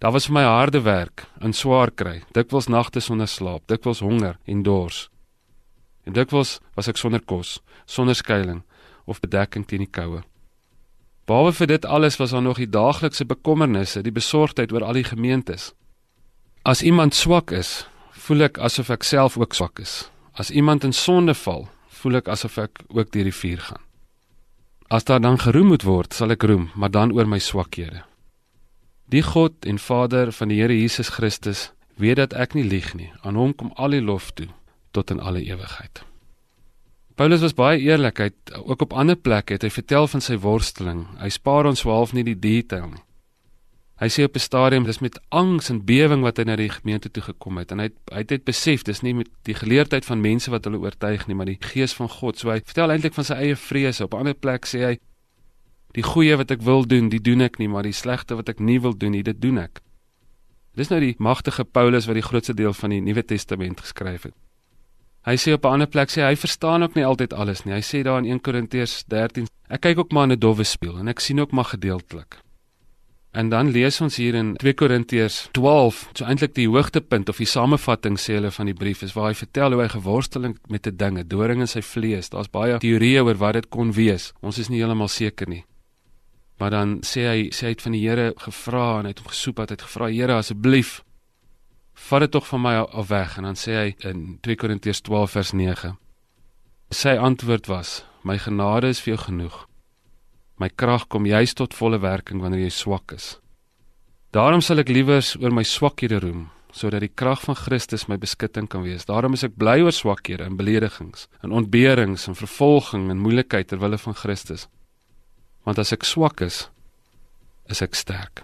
Daar 0.01 0.11
was 0.11 0.25
vir 0.27 0.33
my 0.33 0.43
harde 0.43 0.81
werk, 0.81 1.27
in 1.39 1.53
swaar 1.53 1.91
kry, 1.91 2.21
dikwels 2.35 2.67
nagte 2.67 2.99
sonder 2.99 3.27
slaap, 3.27 3.67
dikwels 3.67 4.01
honger 4.03 4.39
en 4.45 4.63
dors. 4.63 5.07
En 6.03 6.13
dikwels 6.13 6.59
was 6.75 6.89
ek 6.91 6.99
sonder 6.99 7.21
kos, 7.21 7.61
sonder 7.85 8.15
skuilings 8.15 8.65
of 9.05 9.19
bedekking 9.19 9.67
teen 9.67 9.83
die 9.83 9.91
koue. 9.91 10.23
Behalwe 11.27 11.53
vir 11.55 11.67
dit 11.67 11.85
alles 11.85 12.17
was 12.19 12.33
daar 12.35 12.43
nog 12.43 12.59
die 12.59 12.67
daaglikse 12.67 13.25
bekommernisse, 13.25 14.01
die 14.03 14.11
besorgdheid 14.11 14.73
oor 14.75 14.83
al 14.83 14.99
die 14.99 15.07
gemeentes. 15.07 15.71
As 16.67 16.83
iemand 16.83 17.15
swak 17.15 17.51
is, 17.51 17.85
voel 18.11 18.49
ek 18.49 18.59
asof 18.59 18.91
ek 18.91 19.07
self 19.07 19.37
ook 19.39 19.55
swak 19.55 19.79
is. 19.83 20.09
As 20.33 20.49
iemand 20.49 20.83
in 20.83 20.93
sonde 20.93 21.35
val, 21.37 21.67
voel 21.87 22.19
ek 22.21 22.29
asof 22.33 22.57
ek 22.57 22.81
ook 22.89 23.11
deur 23.13 23.29
die 23.29 23.35
vuur 23.35 23.61
gaan. 23.61 23.83
As 24.89 25.05
daar 25.05 25.21
dan 25.21 25.37
geroem 25.39 25.73
moet 25.73 25.85
word, 25.85 26.13
sal 26.13 26.33
ek 26.33 26.45
roem, 26.49 26.71
maar 26.75 26.91
dan 26.91 27.13
oor 27.13 27.29
my 27.29 27.39
swakhede. 27.39 28.01
Die 29.13 29.21
God 29.21 29.65
en 29.69 29.77
Vader 29.79 30.31
van 30.33 30.49
die 30.49 30.57
Here 30.61 30.73
Jesus 30.73 31.13
Christus 31.13 31.71
weet 32.01 32.17
dat 32.17 32.33
ek 32.33 32.57
nie 32.57 32.65
lieg 32.65 32.93
nie. 32.97 33.11
Aan 33.21 33.37
hom 33.37 33.53
kom 33.53 33.71
al 33.75 33.93
die 33.93 34.01
lof 34.01 34.31
toe 34.33 34.49
tot 34.93 35.13
in 35.13 35.21
alle 35.21 35.41
ewigheid. 35.45 36.01
Paulus 37.13 37.41
was 37.45 37.53
baie 37.53 37.77
eerlik, 37.77 38.17
hy 38.17 38.31
het 38.31 38.53
ook 38.57 38.87
op 38.87 38.93
ander 38.97 39.17
plekke 39.17 39.53
het 39.53 39.65
hy 39.65 39.69
vertel 39.69 40.07
van 40.09 40.21
sy 40.21 40.37
worsteling. 40.41 41.05
Hy 41.21 41.29
spaar 41.29 41.69
ons 41.69 41.85
swaalf 41.85 42.13
nie 42.17 42.25
die 42.25 42.39
detail 42.39 42.89
nie. 42.89 43.03
Hy 44.03 44.09
sê 44.11 44.25
op 44.27 44.35
'n 44.35 44.39
stadium 44.39 44.83
dis 44.83 44.99
met 44.99 45.19
angs 45.29 45.69
en 45.69 45.85
bewering 45.85 46.23
wat 46.23 46.37
hy 46.37 46.43
na 46.43 46.55
die 46.55 46.69
gemeente 46.69 47.11
toe 47.11 47.23
gekom 47.23 47.57
het 47.57 47.71
en 47.71 47.79
hy 47.79 47.83
het, 47.83 47.97
hy 48.11 48.17
het 48.17 48.27
dit 48.27 48.43
besef 48.43 48.83
dis 48.83 49.01
nie 49.01 49.13
met 49.13 49.29
die 49.43 49.55
geleerdheid 49.55 50.05
van 50.05 50.19
mense 50.19 50.51
wat 50.51 50.65
hulle 50.65 50.77
oortuig 50.77 51.27
nie 51.27 51.35
maar 51.35 51.45
die 51.45 51.61
gees 51.61 51.93
van 51.93 52.09
God. 52.09 52.37
So 52.37 52.49
hy 52.49 52.59
vertel 52.59 52.91
eintlik 52.91 53.13
van 53.13 53.23
sy 53.23 53.33
eie 53.33 53.55
vrese. 53.55 54.03
Op 54.03 54.13
'n 54.13 54.17
ander 54.17 54.33
plek 54.33 54.65
sê 54.65 54.79
hy 54.83 54.99
die 55.93 56.03
goeie 56.03 56.35
wat 56.35 56.51
ek 56.51 56.61
wil 56.61 56.83
doen, 56.83 57.09
die 57.09 57.21
doen 57.21 57.41
ek 57.41 57.59
nie, 57.59 57.67
maar 57.67 57.83
die 57.83 57.93
slegte 57.93 58.35
wat 58.35 58.49
ek 58.49 58.59
nie 58.59 58.79
wil 58.81 58.97
doen 58.97 59.11
nie, 59.11 59.23
dit 59.23 59.41
doen 59.41 59.57
ek. 59.57 59.79
Dis 60.75 60.89
nou 60.89 60.99
die 60.99 61.15
magtige 61.17 61.63
Paulus 61.63 62.05
wat 62.05 62.15
die 62.15 62.27
grootste 62.27 62.53
deel 62.53 62.73
van 62.73 62.89
die 62.89 63.01
Nuwe 63.01 63.23
Testament 63.23 63.79
geskryf 63.79 64.23
het. 64.23 64.35
Hy 65.23 65.35
sê 65.37 65.53
op 65.53 65.63
'n 65.65 65.73
ander 65.79 65.87
plek 65.87 66.09
sê 66.09 66.27
hy 66.27 66.35
verstaan 66.35 66.83
ook 66.83 66.95
nie 66.95 67.05
altyd 67.05 67.33
alles 67.33 67.63
nie. 67.63 67.73
Hy 67.73 67.81
sê 67.81 68.03
daar 68.03 68.19
in 68.19 68.25
1 68.25 68.41
Korintiërs 68.41 69.03
13, 69.07 69.47
ek 69.69 69.81
kyk 69.81 69.97
ook 69.97 70.11
maar 70.11 70.23
in 70.23 70.31
'n 70.31 70.39
dowwe 70.39 70.63
spieël 70.63 70.99
en 70.99 71.07
ek 71.07 71.19
sien 71.19 71.39
ook 71.39 71.51
maar 71.51 71.71
gedeeltelik. 71.71 72.42
En 73.33 73.49
dan 73.49 73.71
lees 73.73 73.97
ons 74.01 74.15
hier 74.21 74.35
in 74.37 74.53
2 74.61 74.75
Korintiërs 74.77 75.47
12, 75.57 76.01
so 76.13 76.25
eintlik 76.29 76.53
die 76.53 76.67
hoogtepunt 76.69 77.31
of 77.33 77.39
die 77.41 77.49
samevatting 77.49 78.19
sê 78.21 78.37
hulle 78.37 78.51
van 78.53 78.69
die 78.69 78.77
brief 78.77 79.01
is 79.01 79.15
waar 79.17 79.31
hy 79.31 79.37
vertel 79.39 79.73
hoe 79.73 79.81
hy 79.81 79.89
geworsteling 79.89 80.57
met 80.69 80.87
'n 80.87 80.97
ding, 80.97 81.17
'n 81.17 81.27
doring 81.27 81.59
in 81.61 81.67
sy 81.67 81.81
vlees. 81.81 82.29
Daar's 82.29 82.51
baie 82.51 82.77
teorieë 82.77 83.25
oor 83.25 83.37
wat 83.41 83.53
dit 83.53 83.69
kon 83.69 83.91
wees. 83.91 84.33
Ons 84.41 84.59
is 84.59 84.69
nie 84.69 84.77
heeltemal 84.77 85.07
seker 85.09 85.49
nie. 85.49 85.65
Maar 86.59 86.69
dan 86.69 86.99
sê 87.01 87.25
hy 87.27 87.49
sê 87.49 87.61
hy 87.65 87.73
het 87.73 87.81
van 87.81 87.91
die 87.91 88.07
Here 88.07 88.33
gevra 88.37 88.99
en 88.99 89.05
hy 89.05 89.09
het 89.09 89.19
hom 89.19 89.27
gesoek 89.27 89.57
hy 89.57 89.65
het 89.69 89.81
gevra 89.81 90.07
Here 90.11 90.33
asseblief 90.33 91.03
vat 91.93 92.19
dit 92.19 92.31
tog 92.31 92.47
van 92.47 92.61
my 92.61 92.75
af 92.75 93.07
weg 93.07 93.37
en 93.37 93.43
dan 93.43 93.55
sê 93.55 93.75
hy 93.77 94.09
in 94.09 94.37
2 94.41 94.55
Korintiërs 94.55 95.01
12 95.01 95.31
vers 95.31 95.51
9 95.53 95.97
sy 96.89 97.15
antwoord 97.17 97.67
was 97.67 98.03
my 98.23 98.37
genade 98.37 98.89
is 98.89 99.01
vir 99.01 99.15
jou 99.15 99.21
genoeg 99.25 99.67
My 100.61 100.69
krag 100.69 101.07
kom 101.09 101.25
juis 101.25 101.53
tot 101.57 101.73
volle 101.73 101.99
werking 102.03 102.41
wanneer 102.41 102.65
jy 102.65 102.73
swak 102.73 103.15
is. 103.15 103.37
Daarom 104.33 104.61
sal 104.65 104.81
ek 104.81 104.89
liewer 104.89 105.21
oor 105.41 105.53
my 105.53 105.63
swakhede 105.65 106.19
roem, 106.23 106.47
sodat 106.73 107.03
die 107.05 107.11
krag 107.13 107.43
van 107.45 107.57
Christus 107.57 108.07
my 108.09 108.17
beskutting 108.17 108.69
kan 108.69 108.81
wees. 108.85 109.05
Daarom 109.05 109.37
is 109.37 109.45
ek 109.45 109.57
bly 109.61 109.79
oor 109.85 109.93
swakhede 109.93 110.47
en 110.47 110.57
beledigings, 110.57 111.27
en 111.45 111.53
ontberings 111.53 112.25
en 112.29 112.37
vervolging 112.37 113.11
en 113.13 113.21
moeilikheid 113.21 113.69
ter 113.69 113.81
wille 113.81 113.99
van 114.01 114.17
Christus. 114.17 114.65
Want 115.67 115.79
as 115.79 115.93
ek 115.93 116.05
swak 116.07 116.41
is, 116.41 116.63
is 117.69 117.81
ek 117.85 117.93
sterk. 117.95 118.41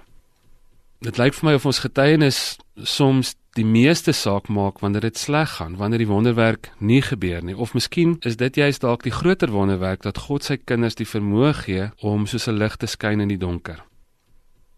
Dit 1.02 1.18
lyk 1.18 1.34
vir 1.38 1.48
my 1.48 1.56
of 1.58 1.66
ons 1.66 1.82
getuienis 1.82 2.40
soms 2.84 3.34
die 3.60 3.68
meeste 3.68 4.14
saak 4.16 4.48
maak 4.48 4.80
wanneer 4.84 5.04
dit 5.10 5.18
sleg 5.20 5.58
gaan, 5.58 5.76
wanneer 5.80 6.04
die 6.04 6.10
wonderwerk 6.10 6.72
nie 6.80 7.02
gebeur 7.04 7.44
nie. 7.44 7.56
Of 7.56 7.76
miskien 7.76 8.16
is 8.28 8.38
dit 8.40 8.56
juist 8.56 8.82
dalk 8.86 9.04
die 9.04 9.14
groter 9.14 9.52
wonderwerk 9.52 10.06
dat 10.08 10.22
God 10.30 10.48
sy 10.48 10.58
kinders 10.58 10.96
die 11.00 11.08
vermoë 11.08 11.54
gee 11.64 11.90
om 12.00 12.28
soos 12.28 12.48
'n 12.48 12.58
lig 12.58 12.78
te 12.78 12.88
skyn 12.88 13.20
in 13.20 13.28
die 13.28 13.38
donker. 13.38 13.84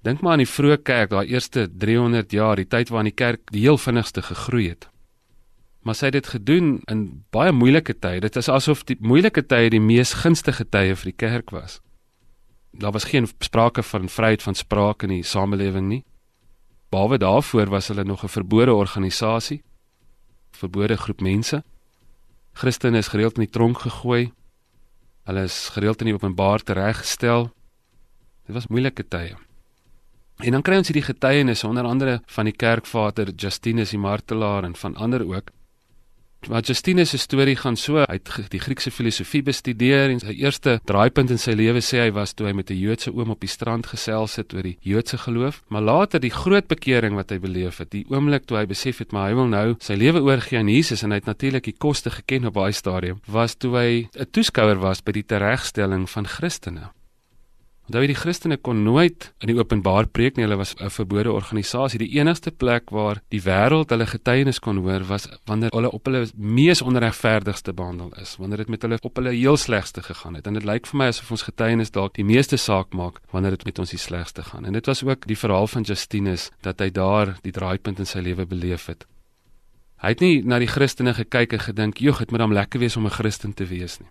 Dink 0.01 0.21
maar 0.21 0.33
aan 0.33 0.45
die 0.45 0.49
vroeë 0.49 0.81
kerk, 0.83 1.09
daai 1.09 1.29
eerste 1.29 1.67
300 1.69 2.31
jaar, 2.31 2.55
die 2.55 2.65
tyd 2.65 2.89
waarin 2.89 3.11
die 3.11 3.23
kerk 3.23 3.51
die 3.51 3.61
heel 3.61 3.77
vinnigste 3.77 4.21
gegroei 4.21 4.69
het. 4.69 4.89
Maar 5.83 5.95
sy 5.95 6.05
het 6.05 6.13
dit 6.13 6.27
gedoen 6.27 6.81
in 6.89 7.23
baie 7.29 7.51
moeilike 7.51 7.93
tye. 7.93 8.19
Dit 8.19 8.35
is 8.35 8.49
asof 8.49 8.83
die 8.83 8.97
moeilike 8.99 9.45
tye 9.45 9.69
die 9.69 9.79
mees 9.79 10.13
gunstige 10.13 10.65
tye 10.65 10.95
vir 10.95 11.05
die 11.05 11.17
kerk 11.17 11.51
was. 11.51 11.81
Daar 12.71 12.91
was 12.91 13.03
geen 13.03 13.27
sprake 13.39 13.83
van 13.83 14.09
vryheid 14.09 14.41
van 14.41 14.55
spraak 14.55 15.03
in 15.03 15.09
die 15.09 15.23
samelewing 15.23 15.87
nie. 15.87 16.03
Behalwe 16.91 17.17
daarvoor 17.17 17.69
was 17.69 17.87
hulle 17.87 18.03
nog 18.03 18.23
'n 18.23 18.27
verbode 18.27 18.73
organisasie, 18.73 19.63
verbode 20.51 20.97
groep 20.97 21.21
mense. 21.21 21.63
Christene 22.53 22.97
is 22.97 23.07
gereeld 23.07 23.37
in 23.37 23.43
die 23.43 23.49
tronk 23.51 23.77
gegooi. 23.79 24.33
Hulle 25.23 25.43
is 25.43 25.69
gereeld 25.69 25.99
in 25.99 26.05
die 26.05 26.13
openbaar 26.13 26.59
tereggestel. 26.59 27.51
Dit 28.45 28.55
was 28.55 28.67
moeilike 28.67 29.07
tye. 29.07 29.35
En 30.37 30.51
dan 30.51 30.61
kry 30.61 30.77
ons 30.77 30.87
hierdie 30.87 31.13
getuienisse 31.13 31.67
onder 31.67 31.83
andere 31.83 32.21
van 32.25 32.45
die 32.45 32.55
kerkvader 32.55 33.31
Justinus 33.35 33.89
die 33.89 33.99
martelaar 33.99 34.63
en 34.63 34.75
van 34.75 34.95
ander 34.95 35.27
ook 35.27 35.49
Maar 36.49 36.61
Justinus 36.65 37.09
se 37.09 37.17
storie 37.17 37.55
gaan 37.55 37.77
so 37.77 37.97
uit 37.97 38.29
die 38.49 38.59
Griekse 38.59 38.91
filosofie 38.91 39.43
bestudeer 39.45 40.09
en 40.09 40.19
sy 40.19 40.33
eerste 40.41 40.79
draaipunt 40.89 41.29
in 41.29 41.39
sy 41.41 41.53
lewe 41.57 41.83
sê 41.85 42.01
hy 42.01 42.11
was 42.15 42.33
toe 42.33 42.47
hy 42.47 42.53
met 42.57 42.71
'n 42.71 42.79
Joodse 42.79 43.13
oom 43.13 43.29
op 43.29 43.39
die 43.39 43.49
strand 43.49 43.85
gesels 43.85 44.35
het 44.35 44.53
oor 44.53 44.63
die 44.63 44.77
Joodse 44.81 45.17
geloof, 45.17 45.61
maar 45.67 45.81
later 45.81 46.19
die 46.19 46.33
groot 46.33 46.67
bekering 46.67 47.15
wat 47.15 47.29
hy 47.29 47.39
beleef 47.39 47.77
het, 47.77 47.91
die 47.91 48.05
oomblik 48.09 48.45
toe 48.45 48.57
hy 48.57 48.65
besef 48.65 48.97
het 48.99 49.11
maar 49.11 49.29
hy 49.29 49.35
wil 49.35 49.47
nou 49.47 49.75
sy 49.79 49.93
lewe 49.93 50.21
oorgee 50.21 50.57
aan 50.59 50.69
Jesus 50.69 51.03
en 51.03 51.11
hy 51.11 51.17
het 51.21 51.25
natuurlik 51.25 51.63
die 51.63 51.77
koste 51.77 52.09
geken 52.09 52.45
op 52.45 52.53
daai 52.53 52.73
stadium, 52.73 53.21
was 53.27 53.55
toe 53.55 53.77
hy 53.77 54.07
'n 54.15 54.31
toeskouer 54.31 54.79
was 54.79 55.01
by 55.01 55.11
die 55.11 55.25
teregstelling 55.25 56.09
van 56.09 56.25
Christene. 56.25 56.89
Onthou 57.91 58.07
die 58.07 58.15
Christene 58.15 58.55
kon 58.55 58.85
nooit 58.85 59.25
in 59.43 59.49
die 59.49 59.57
openbaar 59.57 60.07
preek 60.15 60.37
nie. 60.37 60.45
Hulle 60.45 60.55
was 60.55 60.71
'n 60.79 60.89
verbode 60.89 61.31
organisasie. 61.31 61.99
Die 61.99 62.19
enigste 62.19 62.51
plek 62.51 62.89
waar 62.89 63.19
die 63.27 63.41
wêreld 63.41 63.89
hulle 63.89 64.05
getuienis 64.05 64.59
kon 64.59 64.77
hoor 64.77 65.03
was 65.03 65.27
wanneer 65.45 65.69
hulle 65.75 65.91
op 65.91 66.05
hulle 66.05 66.29
mees 66.37 66.81
onregverdigste 66.81 67.73
behandel 67.73 68.13
is, 68.21 68.37
wanneer 68.37 68.57
dit 68.57 68.69
met 68.69 68.81
hulle 68.81 68.97
op 69.01 69.15
hulle 69.15 69.33
heel 69.35 69.57
slegste 69.57 70.01
gegaan 70.01 70.35
het. 70.35 70.47
En 70.47 70.53
dit 70.53 70.63
lyk 70.63 70.87
vir 70.87 70.97
my 70.97 71.07
asof 71.07 71.31
ons 71.31 71.41
getuienis 71.41 71.91
dalk 71.91 72.13
die 72.13 72.23
meeste 72.23 72.57
saak 72.57 72.93
maak 72.93 73.19
wanneer 73.31 73.51
dit 73.51 73.65
met 73.65 73.79
ons 73.79 73.89
die 73.89 73.99
slegste 73.99 74.43
gaan. 74.43 74.65
En 74.65 74.73
dit 74.73 74.85
was 74.85 75.03
ook 75.03 75.27
die 75.27 75.37
verhaal 75.37 75.67
van 75.67 75.81
Justinus 75.81 76.49
dat 76.61 76.79
hy 76.79 76.89
daar 76.91 77.35
die 77.41 77.51
draaipunt 77.51 77.99
in 77.99 78.05
sy 78.05 78.19
lewe 78.19 78.45
beleef 78.45 78.85
het. 78.85 79.05
Hy 79.97 80.07
het 80.07 80.19
nie 80.19 80.41
na 80.43 80.59
die 80.59 80.67
Christene 80.67 81.13
gekyk 81.13 81.53
en 81.53 81.59
gedink, 81.59 81.97
"Jog, 81.97 82.19
dit 82.19 82.31
moet 82.31 82.39
hom 82.39 82.53
lekker 82.53 82.79
wees 82.79 82.95
om 82.95 83.05
'n 83.05 83.09
Christen 83.09 83.53
te 83.53 83.65
wees 83.65 83.99
nie." 83.99 84.07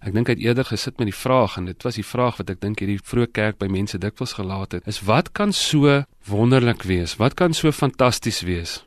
Ek 0.00 0.14
dink 0.16 0.30
hy 0.30 0.34
het 0.38 0.42
eerder 0.42 0.64
gesit 0.64 0.96
met 0.96 1.10
die 1.10 1.16
vraag 1.16 1.58
en 1.60 1.66
dit 1.68 1.84
was 1.84 1.98
die 2.00 2.06
vraag 2.06 2.38
wat 2.40 2.50
ek 2.54 2.62
dink 2.62 2.80
hierdie 2.80 3.02
vroeë 3.04 3.32
kerk 3.36 3.58
by 3.60 3.66
mense 3.68 3.98
dikwels 4.00 4.32
gelaat 4.38 4.78
het, 4.78 4.86
is 4.88 5.02
wat 5.04 5.34
kan 5.36 5.52
so 5.52 5.98
wonderlik 6.24 6.86
wees? 6.88 7.18
Wat 7.20 7.36
kan 7.36 7.52
so 7.52 7.68
fantasties 7.68 8.40
wees? 8.48 8.78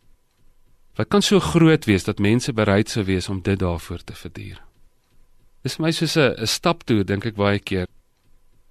Wat 0.98 1.12
kan 1.13 1.22
so 1.22 1.38
groot 1.41 1.86
wees 1.86 2.08
dat 2.10 2.22
mense 2.22 2.53
bereid 2.53 2.89
sou 2.89 3.05
wees 3.05 3.29
om 3.29 3.43
dit 3.46 3.62
daarvoor 3.62 4.01
te 4.01 4.17
verduur? 4.17 4.58
Dis 5.62 5.77
vir 5.77 5.86
my 5.86 5.91
soos 5.91 6.17
'n 6.17 6.34
'n 6.41 6.48
staptoer 6.48 7.05
dink 7.05 7.25
ek 7.25 7.36
baie 7.36 7.60
keer. 7.60 7.88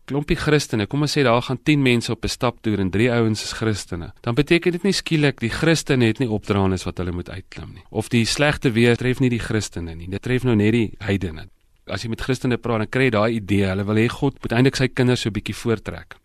Klompie 0.05 0.37
Christene, 0.37 0.87
kom 0.87 1.03
ons 1.03 1.17
sê 1.17 1.23
daar 1.23 1.43
gaan 1.43 1.63
10 1.63 1.83
mense 1.83 2.13
op 2.13 2.25
'n 2.25 2.29
staptoer 2.29 2.81
en 2.81 2.91
3 2.91 3.11
ouens 3.13 3.43
is 3.43 3.53
Christene. 3.53 4.13
Dan 4.21 4.35
beteken 4.35 4.73
dit 4.73 4.83
nie 4.83 4.93
skielik 4.93 5.41
die 5.41 5.51
Christene 5.51 6.07
het 6.07 6.19
nie 6.19 6.29
opdraandes 6.29 6.85
wat 6.85 6.99
hulle 6.99 7.13
moet 7.13 7.31
uitklim 7.31 7.73
nie. 7.73 7.85
Of 7.91 8.09
die 8.09 8.25
slegte 8.25 8.73
weer 8.73 8.97
tref 8.97 9.21
nie 9.21 9.31
die 9.31 9.39
Christene 9.39 9.95
nie. 9.95 10.09
Dit 10.09 10.23
tref 10.23 10.43
nou 10.43 10.57
net 10.57 10.73
die 10.73 10.95
heidene 10.99 11.49
as 11.87 12.03
jy 12.03 12.09
met 12.13 12.21
Christene 12.21 12.59
praat, 12.59 12.85
dan 12.85 12.91
kry 12.91 13.09
jy 13.09 13.11
daai 13.11 13.37
idee, 13.37 13.67
hulle 13.67 13.85
wil 13.85 14.01
hê 14.01 14.09
God 14.09 14.39
moet 14.43 14.53
eintlik 14.53 14.77
sy 14.77 14.89
kinders 14.89 15.23
so 15.23 15.29
'n 15.29 15.33
bietjie 15.33 15.55
voortrek. 15.55 16.17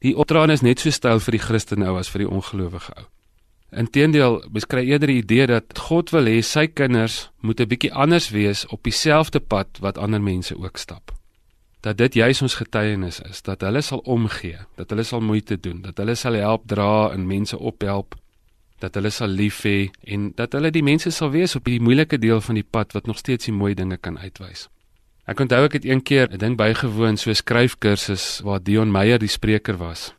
Die 0.00 0.16
opdraande 0.16 0.54
is 0.54 0.62
net 0.62 0.80
so 0.80 0.90
styl 0.90 1.20
vir 1.20 1.32
die 1.32 1.44
Christen 1.44 1.82
ou 1.82 1.96
as 1.98 2.08
vir 2.08 2.24
die 2.24 2.30
ongelowige 2.30 2.92
ou. 2.96 3.06
Inteendeel, 3.70 4.40
beskryf 4.50 4.88
eerder 4.88 5.12
die 5.12 5.20
idee 5.20 5.46
dat 5.46 5.78
God 5.78 6.10
wil 6.10 6.26
hê 6.26 6.40
sy 6.42 6.66
kinders 6.66 7.30
moet 7.40 7.60
'n 7.60 7.68
bietjie 7.68 7.92
anders 7.92 8.30
wees 8.30 8.66
op 8.66 8.82
dieselfde 8.82 9.40
pad 9.40 9.78
wat 9.80 9.98
ander 9.98 10.20
mense 10.20 10.56
ook 10.56 10.76
stap. 10.76 11.12
Dat 11.80 11.96
dit 11.96 12.14
juis 12.14 12.42
ons 12.42 12.54
getuienis 12.54 13.20
is, 13.20 13.42
dat 13.42 13.60
hulle 13.60 13.80
sal 13.80 13.98
omgee, 13.98 14.58
dat 14.76 14.90
hulle 14.90 15.02
sal 15.02 15.20
moeite 15.20 15.60
doen, 15.60 15.82
dat 15.82 15.96
hulle 15.96 16.14
sal 16.14 16.32
help 16.32 16.62
dra 16.66 17.10
en 17.12 17.26
mense 17.26 17.58
ophelp, 17.58 18.14
dat 18.80 18.94
hulle 18.94 19.10
sal 19.10 19.28
lief 19.28 19.62
hê 19.64 19.90
en 20.04 20.32
dat 20.36 20.52
hulle 20.52 20.70
die 20.70 20.82
mense 20.82 21.10
sal 21.10 21.30
wees 21.30 21.56
op 21.56 21.64
die 21.64 21.80
moeilike 21.80 22.18
deel 22.18 22.40
van 22.40 22.54
die 22.54 22.66
pad 22.66 22.92
wat 22.92 23.06
nog 23.06 23.18
steeds 23.18 23.44
die 23.44 23.54
mooi 23.54 23.74
dinge 23.74 23.96
kan 23.96 24.18
uitwys. 24.18 24.68
Ek 25.30 25.40
onthou 25.40 25.64
ek 25.64 25.76
het 25.78 25.84
een 25.84 26.02
keer 26.02 26.28
'n 26.32 26.38
ding 26.38 26.56
bygewoon 26.56 27.16
so 27.16 27.30
'n 27.30 27.34
skryfkursus 27.34 28.40
waar 28.44 28.62
Dion 28.62 28.90
Meyer 28.90 29.18
die 29.18 29.28
spreker 29.28 29.76
was. 29.76 30.14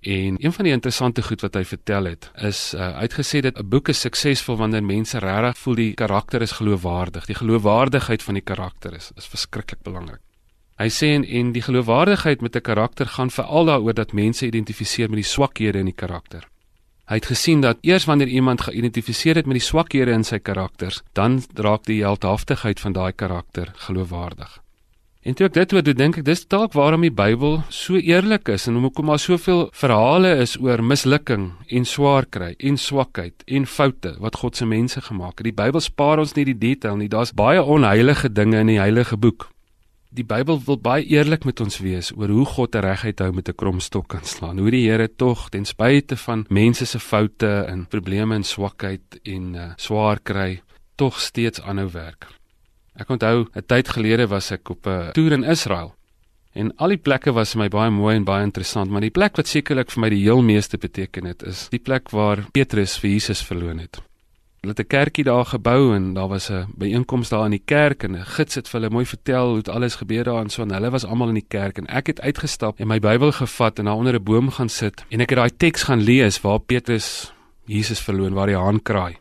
En 0.00 0.36
een 0.38 0.52
van 0.52 0.64
die 0.64 0.72
interessante 0.72 1.22
goed 1.22 1.40
wat 1.40 1.54
hy 1.54 1.64
vertel 1.64 2.04
het 2.04 2.30
is 2.36 2.74
uh, 2.74 3.00
uitgesê 3.00 3.40
dat 3.40 3.58
'n 3.58 3.68
boek 3.68 3.88
is 3.88 4.00
suksesvol 4.00 4.56
wanneer 4.56 4.84
mense 4.84 5.18
regtig 5.18 5.58
voel 5.58 5.74
die 5.74 5.94
karakter 5.94 6.42
is 6.42 6.52
geloofwaardig. 6.52 7.24
Die 7.26 7.34
geloofwaardigheid 7.34 8.22
van 8.22 8.34
die 8.34 8.42
karakter 8.42 8.94
is 8.94 9.10
is 9.16 9.26
verskriklik 9.26 9.82
belangrik. 9.82 10.20
Hy 10.76 10.88
sê 10.90 11.06
en, 11.14 11.24
en 11.24 11.52
die 11.52 11.62
geloofwaardigheid 11.62 12.40
met 12.40 12.56
'n 12.56 12.60
karakter 12.60 13.06
gaan 13.06 13.30
veral 13.30 13.64
daaroor 13.64 13.94
dat 13.94 14.12
mense 14.12 14.46
identifiseer 14.46 15.08
met 15.08 15.16
die 15.22 15.30
swakhede 15.34 15.78
in 15.78 15.84
die 15.84 16.00
karakter. 16.02 16.48
Hy 17.04 17.18
het 17.20 17.26
gesien 17.28 17.60
dat 17.60 17.82
eers 17.84 18.06
wanneer 18.08 18.28
iemand 18.32 18.64
geïdentifiseer 18.64 19.36
het 19.36 19.46
met 19.46 19.58
die 19.60 19.66
swakhede 19.66 20.14
in 20.16 20.24
sy 20.24 20.38
karakters, 20.40 21.02
dan 21.12 21.42
raak 21.54 21.84
die 21.84 22.00
heldhaftigheid 22.00 22.80
van 22.80 22.96
daai 22.96 23.12
karakter 23.12 23.72
geloofwaardig. 23.86 24.60
En 25.24 25.32
toe 25.32 25.46
ek 25.48 25.54
dit 25.56 25.70
hoor, 25.72 25.84
dink 25.84 26.18
ek 26.20 26.24
dis 26.24 26.42
dalk 26.52 26.74
waarom 26.76 27.04
die 27.04 27.12
Bybel 27.12 27.62
so 27.72 27.96
eerlik 27.96 28.50
is 28.52 28.66
en 28.68 28.76
hoekom 28.84 29.08
daar 29.08 29.20
soveel 29.20 29.62
verhale 29.72 30.34
is 30.42 30.58
oor 30.60 30.82
mislukking 30.84 31.46
en 31.68 31.88
swaar 31.88 32.28
kry 32.28 32.50
en 32.58 32.76
swakheid 32.76 33.44
en 33.48 33.64
foute 33.64 34.16
wat 34.20 34.36
God 34.42 34.60
se 34.60 34.68
mense 34.68 35.00
gemaak 35.00 35.38
het. 35.38 35.48
Die 35.48 35.56
Bybel 35.56 35.80
spaar 35.80 36.20
ons 36.20 36.36
nie 36.36 36.44
die 36.52 36.58
detail 36.60 37.00
nie. 37.00 37.08
Daar's 37.08 37.32
baie 37.32 37.64
onheilige 37.64 38.32
dinge 38.32 38.60
in 38.60 38.74
die 38.74 38.80
heilige 38.80 39.16
boek. 39.16 39.48
Die 40.14 40.22
Bybel 40.22 40.60
wil 40.62 40.76
baie 40.78 41.02
eerlik 41.10 41.42
met 41.42 41.58
ons 41.58 41.80
wees 41.82 42.12
oor 42.14 42.30
hoe 42.30 42.44
God 42.46 42.76
reguit 42.78 43.18
hou 43.18 43.32
met 43.34 43.48
'n 43.48 43.58
kromstok 43.58 44.06
kan 44.08 44.22
slaan. 44.22 44.58
Hoe 44.58 44.70
die 44.70 44.86
Here 44.86 45.08
tog 45.08 45.48
ten 45.50 45.64
spyte 45.64 46.16
van 46.16 46.46
mense 46.48 46.86
se 46.86 47.00
foute 47.00 47.66
en 47.66 47.86
probleme 47.86 48.34
en 48.34 48.44
swakheid 48.44 49.18
en 49.24 49.54
uh, 49.54 49.72
swaar 49.76 50.20
kry, 50.22 50.62
tog 50.94 51.20
steeds 51.20 51.60
aanhou 51.60 51.90
werk. 51.90 52.28
Ek 52.94 53.10
onthou 53.10 53.46
'n 53.54 53.66
tyd 53.66 53.88
gelede 53.88 54.28
was 54.28 54.52
ek 54.52 54.70
op 54.70 54.86
'n 54.86 55.10
toer 55.12 55.32
in 55.32 55.44
Israel. 55.44 55.94
En 56.52 56.76
al 56.76 56.88
die 56.88 57.02
plekke 57.02 57.32
was 57.32 57.52
vir 57.52 57.62
my 57.62 57.68
baie 57.68 57.90
mooi 57.90 58.14
en 58.14 58.24
baie 58.24 58.44
interessant, 58.44 58.90
maar 58.90 59.00
die 59.00 59.10
plek 59.10 59.36
wat 59.36 59.48
sekerlik 59.48 59.90
vir 59.90 60.00
my 60.00 60.08
die 60.10 60.22
heel 60.22 60.42
meeste 60.42 60.78
beteken 60.78 61.24
het, 61.24 61.42
is 61.42 61.68
die 61.70 61.82
plek 61.82 62.10
waar 62.10 62.46
Petrus 62.52 62.98
vir 62.98 63.10
Jesus 63.10 63.42
verloon 63.42 63.78
het. 63.78 64.00
Hulle 64.64 64.76
het 64.76 64.86
'n 64.86 64.96
kerkie 64.96 65.24
daar 65.24 65.44
gebou 65.44 65.94
en 65.94 66.14
daar 66.14 66.28
was 66.28 66.48
'n 66.50 66.66
byeenkoms 66.76 67.28
daar 67.28 67.44
in 67.44 67.50
die 67.50 67.62
kerk 67.64 68.02
en 68.02 68.16
'n 68.16 68.24
gids 68.24 68.54
het 68.54 68.68
vir 68.68 68.80
hulle 68.80 68.92
mooi 68.92 69.04
vertel 69.06 69.46
hoe 69.46 69.56
dit 69.56 69.68
alles 69.68 69.94
gebeur 69.94 70.24
daar 70.24 70.40
en 70.40 70.50
so 70.50 70.62
en 70.62 70.72
hulle 70.72 70.90
was 70.90 71.04
almal 71.04 71.28
in 71.28 71.34
die 71.34 71.48
kerk 71.48 71.78
en 71.78 71.86
ek 71.86 72.06
het 72.06 72.20
uitgestap 72.20 72.80
en 72.80 72.86
my 72.86 72.98
Bybel 72.98 73.32
gevat 73.32 73.78
en 73.78 73.84
daar 73.84 73.94
onder 73.94 74.14
'n 74.14 74.22
boom 74.22 74.50
gaan 74.50 74.68
sit 74.68 75.04
en 75.10 75.20
ek 75.20 75.30
het 75.30 75.38
daai 75.38 75.56
teks 75.56 75.82
gaan 75.82 76.00
lees 76.00 76.40
waar 76.40 76.58
Petrus 76.58 77.32
Jesus 77.66 78.00
verloon 78.00 78.32
waar 78.32 78.46
die 78.46 78.56
haan 78.56 78.82
kraai. 78.82 79.16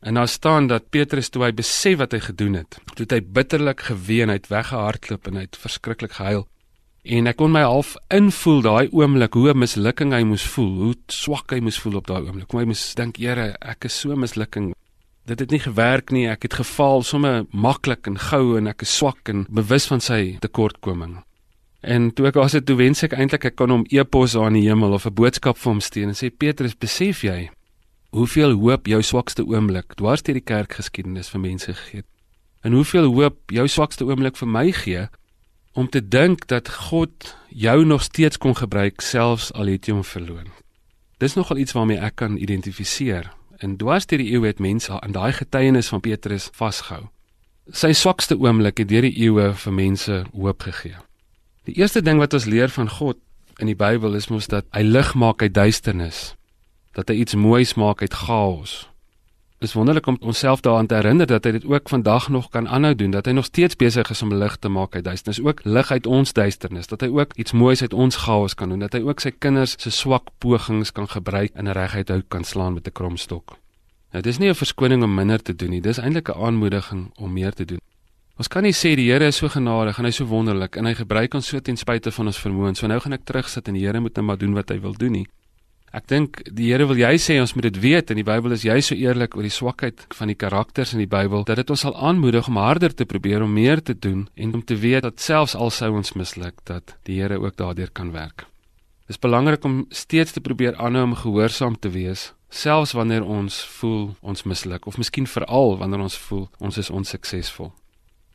En 0.00 0.14
daar 0.14 0.28
staan 0.28 0.66
dat 0.66 0.90
Petrus 0.90 1.28
toe 1.28 1.42
hy 1.42 1.52
besef 1.54 1.98
wat 1.98 2.12
hy 2.12 2.20
gedoen 2.20 2.54
het, 2.54 2.78
toe 2.94 3.06
hy 3.08 3.20
bitterlik 3.22 3.80
geween, 3.80 4.28
hy 4.28 4.34
het 4.34 4.46
weggehardloop 4.46 5.26
en 5.26 5.34
hy 5.34 5.40
het 5.40 5.56
verskriklik 5.56 6.12
gehuil. 6.12 6.46
En 7.06 7.26
ek 7.30 7.36
kon 7.38 7.52
my 7.54 7.62
half 7.62 7.92
invoel 8.10 8.64
daai 8.66 8.88
oomblik 8.90 9.34
hoe 9.38 9.50
'n 9.52 9.58
mislukking 9.62 10.12
hy 10.12 10.24
moes 10.26 10.46
voel, 10.54 10.72
hoe 10.84 10.94
swak 11.06 11.50
hy 11.54 11.60
moes 11.60 11.78
voel 11.78 11.96
op 11.96 12.06
daai 12.06 12.26
oomblik. 12.26 12.48
Kom 12.48 12.60
hy 12.60 12.66
moes 12.66 12.94
dink, 12.94 13.16
Here, 13.16 13.54
ek 13.60 13.84
is 13.84 14.00
so 14.00 14.16
mislukking. 14.16 14.75
Dit 15.26 15.40
het 15.42 15.50
nie 15.50 15.58
gewerk 15.58 16.12
nie. 16.14 16.28
Ek 16.30 16.46
het 16.46 16.54
gefaal 16.54 17.02
sommer 17.02 17.44
maklik 17.50 18.06
en 18.06 18.18
gou 18.18 18.56
en 18.58 18.70
ek 18.70 18.84
is 18.86 18.92
swak 18.94 19.26
en 19.32 19.46
bewus 19.50 19.88
van 19.90 20.00
sy 20.00 20.36
tekortkoming. 20.42 21.16
En 21.82 22.12
toe 22.14 22.28
ek 22.30 22.38
asse 22.38 22.62
toe 22.62 22.76
wens 22.78 23.02
ek 23.02 23.16
eintlik 23.18 23.48
ek 23.50 23.56
kon 23.58 23.74
hom 23.74 23.84
e-pos 23.90 24.36
aan 24.38 24.54
die 24.58 24.64
hemel 24.68 24.94
of 24.94 25.06
'n 25.06 25.14
boodskap 25.14 25.58
vir 25.58 25.72
hom 25.72 25.80
stuur 25.80 26.08
en 26.08 26.14
sê 26.14 26.30
Petrus, 26.30 26.78
besef 26.78 27.22
jy 27.22 27.50
hoeveel 28.10 28.54
hoop 28.54 28.86
jou 28.86 29.02
swakste 29.02 29.42
oomblik 29.44 29.94
dwars 29.94 30.22
deur 30.22 30.34
die 30.34 30.46
kerkgeskiedenis 30.46 31.28
vir 31.28 31.40
mense 31.40 31.74
gegee 31.74 32.00
het? 32.00 32.06
En 32.62 32.72
hoeveel 32.72 33.12
hoop 33.12 33.50
jou 33.50 33.68
swakste 33.68 34.04
oomblik 34.04 34.36
vir 34.36 34.48
my 34.48 34.72
gee 34.72 35.08
om 35.74 35.88
te 35.88 36.00
dink 36.00 36.46
dat 36.46 36.68
God 36.68 37.36
jou 37.48 37.84
nog 37.84 38.02
steeds 38.02 38.38
kon 38.38 38.56
gebruik 38.56 39.00
selfs 39.00 39.52
al 39.52 39.66
het 39.66 39.86
jy 39.86 39.92
hom 39.92 40.04
verloon. 40.04 40.48
Dis 41.18 41.34
nogal 41.34 41.56
iets 41.56 41.72
waarmee 41.72 41.98
ek 41.98 42.16
kan 42.16 42.36
identifiseer. 42.36 43.35
En 43.58 43.76
dwars 43.76 44.06
deur 44.06 44.20
die 44.20 44.32
eeue 44.32 44.46
het 44.46 44.58
mense 44.58 45.00
aan 45.00 45.12
daai 45.12 45.32
getuienis 45.32 45.88
van 45.88 46.00
Petrus 46.00 46.48
vasgehou. 46.52 47.06
Sy 47.72 47.92
swakste 47.92 48.36
oomblik 48.38 48.78
het 48.78 48.88
deur 48.88 49.06
die 49.06 49.16
eeue 49.26 49.52
vir 49.54 49.72
mense 49.72 50.24
hoop 50.32 50.66
gegee. 50.68 50.96
Die 51.66 51.74
eerste 51.80 52.02
ding 52.02 52.20
wat 52.22 52.34
ons 52.36 52.46
leer 52.46 52.70
van 52.70 52.90
God 52.90 53.18
in 53.58 53.66
die 53.66 53.78
Bybel 53.78 54.14
is 54.14 54.28
mos 54.28 54.46
dat 54.52 54.68
hy 54.76 54.84
lig 54.84 55.14
maak 55.14 55.42
uit 55.42 55.54
duisternis. 55.54 56.34
Dat 56.94 57.08
hy 57.08 57.22
iets 57.24 57.34
moois 57.34 57.74
maak 57.74 58.04
uit 58.04 58.14
chaos 58.14 58.84
is 59.58 59.72
wonderlik 59.72 60.06
om 60.06 60.16
onsself 60.20 60.60
daaraan 60.60 60.86
te 60.86 60.94
herinner 60.94 61.26
dat 61.26 61.44
hy 61.44 61.50
dit 61.50 61.64
ook 61.64 61.88
vandag 61.88 62.28
nog 62.28 62.48
kan 62.48 62.68
aanhou 62.68 62.94
doen, 62.94 63.10
dat 63.10 63.26
hy 63.26 63.32
nog 63.32 63.44
steeds 63.44 63.76
besig 63.76 64.10
is 64.10 64.22
om 64.22 64.34
lig 64.34 64.56
te 64.56 64.68
maak 64.68 64.94
uit 64.94 65.04
duisternis, 65.04 65.40
ook 65.40 65.60
lig 65.64 65.90
uit 65.90 66.06
ons 66.06 66.32
duisternis, 66.32 66.86
dat 66.86 67.00
hy 67.00 67.08
ook 67.08 67.32
iets 67.34 67.52
moois 67.52 67.82
uit 67.82 67.92
ons 67.92 68.16
chaos 68.16 68.54
kan 68.54 68.68
doen, 68.68 68.84
dat 68.84 68.92
hy 68.92 69.00
ook 69.00 69.20
sy 69.20 69.32
kinders 69.38 69.76
se 69.80 69.90
swak 69.90 70.28
pogings 70.38 70.92
kan 70.92 71.08
gebruik 71.08 71.54
en 71.54 71.72
reguit 71.72 72.08
hou 72.08 72.22
kan 72.28 72.44
slaan 72.44 72.74
met 72.74 72.86
'n 72.86 72.92
kromstok. 72.92 73.56
Nou 74.12 74.22
dis 74.22 74.38
nie 74.38 74.48
'n 74.48 74.54
verskoning 74.54 75.02
om 75.02 75.14
minder 75.14 75.42
te 75.42 75.56
doen 75.56 75.70
nie, 75.70 75.80
dis 75.80 75.98
eintlik 75.98 76.28
'n 76.28 76.40
aanmoediging 76.40 77.10
om 77.16 77.32
meer 77.32 77.52
te 77.52 77.64
doen. 77.64 77.80
Ons 78.36 78.48
kan 78.48 78.62
nie 78.62 78.74
sê 78.74 78.94
die 78.94 79.10
Here 79.10 79.26
is 79.26 79.36
so 79.36 79.48
genadig 79.48 79.98
en 79.98 80.04
hy 80.04 80.08
is 80.08 80.16
so 80.16 80.26
wonderlik 80.26 80.76
en 80.76 80.84
hy 80.84 80.94
gebruik 80.94 81.34
ons 81.34 81.46
so 81.46 81.60
ten 81.60 81.76
spyte 81.76 82.12
van 82.12 82.26
ons 82.26 82.38
vermoëns. 82.38 82.78
So 82.78 82.86
nou 82.86 83.00
gaan 83.00 83.12
ek 83.12 83.24
terugsit 83.24 83.68
en 83.68 83.74
die 83.74 83.86
Here 83.86 84.00
moet 84.00 84.16
net 84.16 84.24
maar 84.24 84.36
doen 84.36 84.52
wat 84.52 84.68
hy 84.68 84.80
wil 84.80 84.92
doen 84.92 85.12
nie. 85.12 85.26
Ek 85.94 86.08
dink 86.10 86.40
die 86.50 86.72
Here 86.72 86.86
wil 86.88 86.98
jy 86.98 87.14
sê 87.22 87.36
ons 87.40 87.54
moet 87.54 87.68
dit 87.68 87.78
weet 87.80 88.10
en 88.10 88.18
die 88.18 88.26
Bybel 88.26 88.52
is 88.56 88.64
jy 88.66 88.80
so 88.82 88.94
eerlik 88.98 89.36
oor 89.36 89.46
die 89.46 89.54
swakheid 89.54 90.06
van 90.18 90.32
die 90.32 90.38
karakters 90.38 90.92
in 90.96 91.00
die 91.04 91.10
Bybel 91.10 91.46
dat 91.46 91.60
dit 91.62 91.70
ons 91.70 91.84
sal 91.86 91.94
aanmoedig 91.94 92.48
om 92.50 92.58
harder 92.60 92.94
te 92.94 93.06
probeer 93.06 93.44
om 93.46 93.54
meer 93.54 93.82
te 93.82 93.94
doen 93.94 94.26
en 94.34 94.54
om 94.54 94.64
te 94.64 94.76
weet 94.76 95.06
dat 95.06 95.22
selfs 95.22 95.54
al 95.54 95.70
sou 95.70 95.92
ons 95.96 96.16
misluk 96.18 96.58
dat 96.64 96.96
die 97.08 97.20
Here 97.20 97.38
ook 97.40 97.56
daardeur 97.56 97.90
kan 97.92 98.12
werk. 98.12 98.48
Dit 99.06 99.16
is 99.16 99.22
belangrik 99.22 99.64
om 99.64 99.84
steeds 99.90 100.34
te 100.34 100.42
probeer 100.42 100.76
aanhou 100.76 101.04
om 101.12 101.14
gehoorsaam 101.14 101.78
te 101.78 101.92
wees 101.94 102.32
selfs 102.50 102.92
wanneer 102.92 103.24
ons 103.24 103.58
voel 103.78 104.14
ons 104.20 104.44
misluk 104.46 104.86
of 104.86 104.98
miskien 104.98 105.26
veral 105.26 105.76
wanneer 105.80 106.04
ons 106.06 106.18
voel 106.28 106.46
ons 106.58 106.78
is 106.78 106.90
onsuksesvol. 106.90 107.72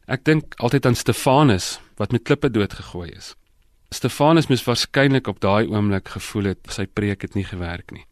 Ek 0.07 0.25
dink 0.27 0.55
altyd 0.59 0.85
aan 0.85 0.97
Stefanus 0.97 1.79
wat 1.97 2.11
met 2.11 2.25
klippe 2.27 2.49
doodgegooi 2.51 3.11
is. 3.15 3.35
Stefanus 3.91 4.47
moes 4.47 4.63
waarskynlik 4.63 5.27
op 5.27 5.41
daai 5.43 5.67
oomblik 5.67 6.13
gevoel 6.13 6.53
het 6.53 6.69
sy 6.71 6.85
preek 6.87 7.25
het 7.25 7.35
nie 7.35 7.43
gewerk 7.43 7.91
nie. 7.91 8.05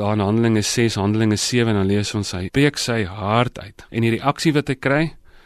Daar 0.00 0.16
in 0.16 0.24
Handelinge 0.24 0.62
6, 0.62 0.96
Handelinge 0.98 1.36
7 1.38 1.76
dan 1.76 1.86
lees 1.86 2.10
ons 2.18 2.32
hy 2.34 2.48
preek 2.50 2.80
sy 2.82 3.04
hart 3.06 3.60
uit 3.62 3.84
en 3.90 4.06
die 4.06 4.16
reaksie 4.16 4.52
wat 4.56 4.72
hy 4.72 4.76
kry 4.80 5.04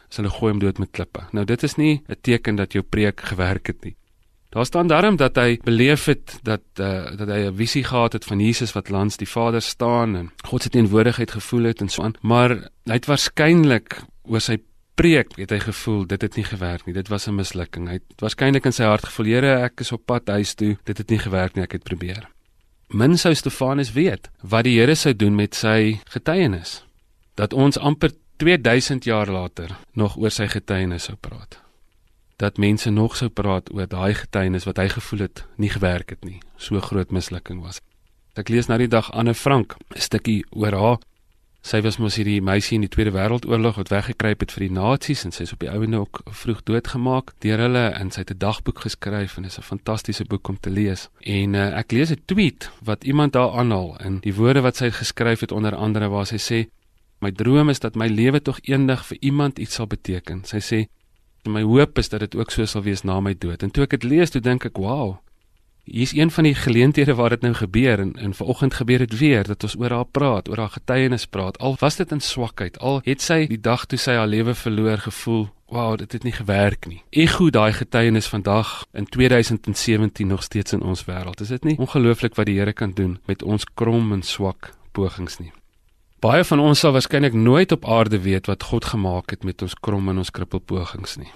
is 0.08 0.20
hulle 0.20 0.32
gooi 0.32 0.54
hom 0.54 0.62
dood 0.62 0.80
met 0.80 0.92
klippe. 0.94 1.26
Nou 1.36 1.44
dit 1.44 1.62
is 1.68 1.76
nie 1.76 2.02
'n 2.08 2.16
teken 2.22 2.56
dat 2.56 2.72
jou 2.72 2.82
preek 2.82 3.20
gewerk 3.20 3.66
het 3.66 3.84
nie. 3.84 3.96
Daar 4.54 4.64
staan 4.64 4.86
daarom 4.86 5.16
dat 5.16 5.36
hy 5.36 5.58
beleef 5.64 6.04
het 6.04 6.38
dat 6.42 6.62
uh, 6.80 7.16
dat 7.16 7.28
hy 7.28 7.50
'n 7.50 7.56
visie 7.56 7.84
gehad 7.84 8.12
het 8.12 8.24
van 8.24 8.40
Jesus 8.40 8.72
wat 8.72 8.88
langs 8.88 9.16
die 9.16 9.28
Vader 9.28 9.62
staan 9.62 10.16
en 10.16 10.30
God 10.46 10.62
se 10.62 10.68
teenwoordigheid 10.68 11.30
gevoel 11.30 11.64
het 11.64 11.80
en 11.80 11.88
so 11.88 12.02
aan, 12.02 12.14
maar 12.22 12.50
hy 12.84 12.92
het 12.94 13.06
waarskynlik 13.06 14.00
oor 14.22 14.40
sy 14.40 14.58
preek 14.94 15.36
het 15.36 15.50
hy 15.50 15.58
gevoel 15.58 16.06
dit 16.06 16.22
het 16.22 16.36
nie 16.36 16.44
gewerk 16.44 16.86
nie. 16.86 16.94
Dit 16.94 17.08
was 17.08 17.26
'n 17.28 17.34
mislukking. 17.34 17.88
Hy 17.88 17.92
het 17.92 18.20
waarskynlik 18.20 18.64
in 18.64 18.72
sy 18.72 18.84
hart 18.84 19.04
gevoel, 19.04 19.26
Here, 19.26 19.62
ek 19.64 19.80
is 19.80 19.92
op 19.92 20.06
pad 20.06 20.28
huis 20.28 20.54
toe. 20.54 20.76
Dit 20.84 20.98
het 20.98 21.10
nie 21.10 21.18
gewerk 21.18 21.54
nie. 21.54 21.64
Ek 21.64 21.72
het 21.72 21.82
probeer. 21.84 22.28
Min 22.88 23.18
sou 23.18 23.34
Stefanus 23.34 23.92
weet 23.92 24.30
wat 24.42 24.64
die 24.64 24.78
Here 24.78 24.94
sou 24.94 25.16
doen 25.16 25.34
met 25.34 25.54
sy 25.54 26.00
getuienis. 26.04 26.84
Dat 27.34 27.52
ons 27.52 27.78
amper 27.78 28.12
2000 28.36 29.04
jaar 29.04 29.26
later 29.26 29.76
nog 29.92 30.16
oor 30.16 30.30
sy 30.30 30.46
getuienis 30.46 31.04
sou 31.04 31.16
praat 31.16 31.64
dat 32.36 32.56
mense 32.56 32.90
nog 32.90 33.16
sou 33.16 33.30
praat 33.30 33.70
oor 33.72 33.86
daai 33.88 34.14
getuienis 34.14 34.66
wat 34.68 34.80
hy 34.82 34.88
gevoel 34.92 35.26
het 35.28 35.44
nie 35.56 35.70
gewerk 35.70 36.10
het 36.10 36.24
nie. 36.24 36.40
So 36.56 36.80
groot 36.80 37.12
mislukking 37.14 37.62
was. 37.62 37.80
Ek 38.34 38.50
lees 38.50 38.66
nou 38.66 38.78
die 38.78 38.90
dag 38.90 39.12
Anne 39.14 39.34
Frank 39.34 39.76
'n 39.94 40.00
stukkie 40.00 40.44
oor 40.50 40.72
haar. 40.72 40.98
Sy 41.64 41.78
was 41.80 41.96
mos 41.96 42.18
hierdie 42.20 42.42
meisie 42.44 42.74
in 42.76 42.82
die 42.84 42.90
Tweede 42.92 43.14
Wêreldoorlog 43.14 43.78
wat 43.80 43.88
weggekruip 43.88 44.42
het 44.44 44.50
vir 44.52 44.66
die 44.66 44.74
nasies 44.76 45.22
en 45.24 45.32
sy 45.32 45.46
is 45.46 45.54
op 45.54 45.62
die 45.62 45.70
ouene 45.72 46.02
ook 46.02 46.18
vroeg 46.28 46.58
doodgemaak 46.68 47.32
deur 47.40 47.62
hulle 47.64 47.84
en 47.96 48.10
sy 48.12 48.20
het 48.20 48.34
'n 48.34 48.42
dagboek 48.42 48.82
geskryf 48.84 49.38
en 49.38 49.48
is 49.48 49.56
'n 49.56 49.64
fantastiese 49.64 50.26
boek 50.28 50.48
om 50.48 50.58
te 50.60 50.68
lees. 50.68 51.08
En 51.24 51.54
uh, 51.54 51.78
ek 51.78 51.92
lees 51.92 52.12
'n 52.12 52.20
tweet 52.26 52.68
wat 52.84 53.04
iemand 53.04 53.32
daar 53.32 53.56
aanhaal 53.56 53.96
en 53.98 54.20
die 54.20 54.34
woorde 54.34 54.60
wat 54.60 54.76
sy 54.76 54.90
geskryf 54.90 55.40
het 55.40 55.52
onder 55.52 55.74
andere 55.74 56.08
waar 56.08 56.26
sy 56.26 56.36
sê 56.36 56.68
my 57.20 57.32
droom 57.32 57.70
is 57.70 57.80
dat 57.80 57.96
my 57.96 58.08
lewe 58.08 58.42
tog 58.42 58.60
eendag 58.60 59.06
vir 59.06 59.16
iemand 59.20 59.58
iets 59.58 59.74
sal 59.74 59.86
beteken. 59.86 60.44
Sy 60.44 60.60
sê 60.60 60.86
my 61.48 61.62
hoop 61.62 61.98
is 61.98 62.08
dat 62.08 62.20
dit 62.20 62.36
ook 62.36 62.50
so 62.50 62.64
sal 62.66 62.82
wees 62.82 63.04
na 63.04 63.20
my 63.20 63.34
dood. 63.38 63.62
En 63.62 63.70
toe 63.70 63.84
ek 63.84 63.90
dit 63.90 64.04
lees, 64.04 64.30
toe 64.30 64.40
dink 64.40 64.64
ek, 64.64 64.76
"Wow. 64.76 65.23
Hier's 65.84 66.14
een 66.14 66.30
van 66.30 66.44
die 66.44 66.54
geleenthede 66.54 67.14
waar 67.14 67.28
dit 67.28 67.40
nou 67.40 67.54
gebeur 67.54 67.98
en 67.98 68.12
en 68.16 68.34
vanoggend 68.34 68.74
gebeur 68.74 68.98
dit 68.98 69.18
weer 69.18 69.44
dat 69.44 69.62
ons 69.62 69.76
oor 69.78 69.90
haar 69.90 70.04
praat, 70.04 70.48
oor 70.48 70.56
haar 70.56 70.70
getuienis 70.70 71.26
praat. 71.26 71.58
Al 71.58 71.76
was 71.78 71.96
dit 71.96 72.10
in 72.10 72.20
swakheid, 72.20 72.78
al 72.78 73.00
het 73.04 73.22
sy 73.22 73.46
die 73.46 73.60
dag 73.60 73.84
toe 73.86 73.98
sy 73.98 74.16
haar 74.16 74.26
lewe 74.26 74.54
verloor 74.54 74.98
gevoel, 74.98 75.48
"Wow, 75.68 75.98
dit 75.98 76.12
het 76.12 76.22
nie 76.22 76.32
gewerk 76.32 76.86
nie." 76.86 77.02
Ego 77.10 77.50
daai 77.50 77.72
getuienis 77.72 78.26
vandag 78.26 78.86
in 78.92 79.06
2017 79.06 80.26
nog 80.26 80.42
steeds 80.42 80.72
in 80.72 80.82
ons 80.82 81.04
wêreld. 81.04 81.40
Is 81.40 81.48
dit 81.48 81.64
nie 81.64 81.78
ongelooflik 81.78 82.34
wat 82.34 82.46
die 82.46 82.58
Here 82.58 82.72
kan 82.72 82.92
doen 82.92 83.18
met 83.24 83.42
ons 83.42 83.64
krom 83.74 84.12
en 84.12 84.22
swak 84.22 84.72
pogings 84.92 85.38
nie? 85.38 85.52
Baie 86.18 86.44
van 86.44 86.60
ons 86.60 86.78
sal 86.78 86.92
waarskynlik 86.92 87.32
nooit 87.32 87.72
op 87.72 87.84
aarde 87.84 88.20
weet 88.20 88.46
wat 88.46 88.62
God 88.62 88.84
gemaak 88.84 89.30
het 89.30 89.44
met 89.44 89.62
ons 89.62 89.74
krom 89.74 90.08
en 90.08 90.18
ons 90.18 90.30
krippelpogings 90.30 91.16
nie. 91.16 91.32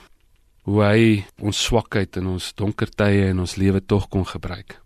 Hoe 0.68 0.82
hy 0.84 1.04
ons 1.40 1.64
swakheid 1.64 2.18
en 2.20 2.34
ons 2.34 2.50
donker 2.60 2.90
tye 2.92 3.30
in 3.32 3.38
ons 3.40 3.56
lewe 3.56 3.80
tog 3.80 4.10
kon 4.12 4.26
gebruik. 4.28 4.76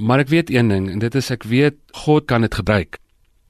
Maar 0.00 0.24
ek 0.24 0.32
weet 0.32 0.52
een 0.52 0.72
ding 0.72 0.86
en 0.92 1.02
dit 1.02 1.18
is 1.20 1.28
ek 1.32 1.44
weet 1.48 1.76
God 2.04 2.24
kan 2.30 2.44
dit 2.46 2.56
gebruik 2.56 2.96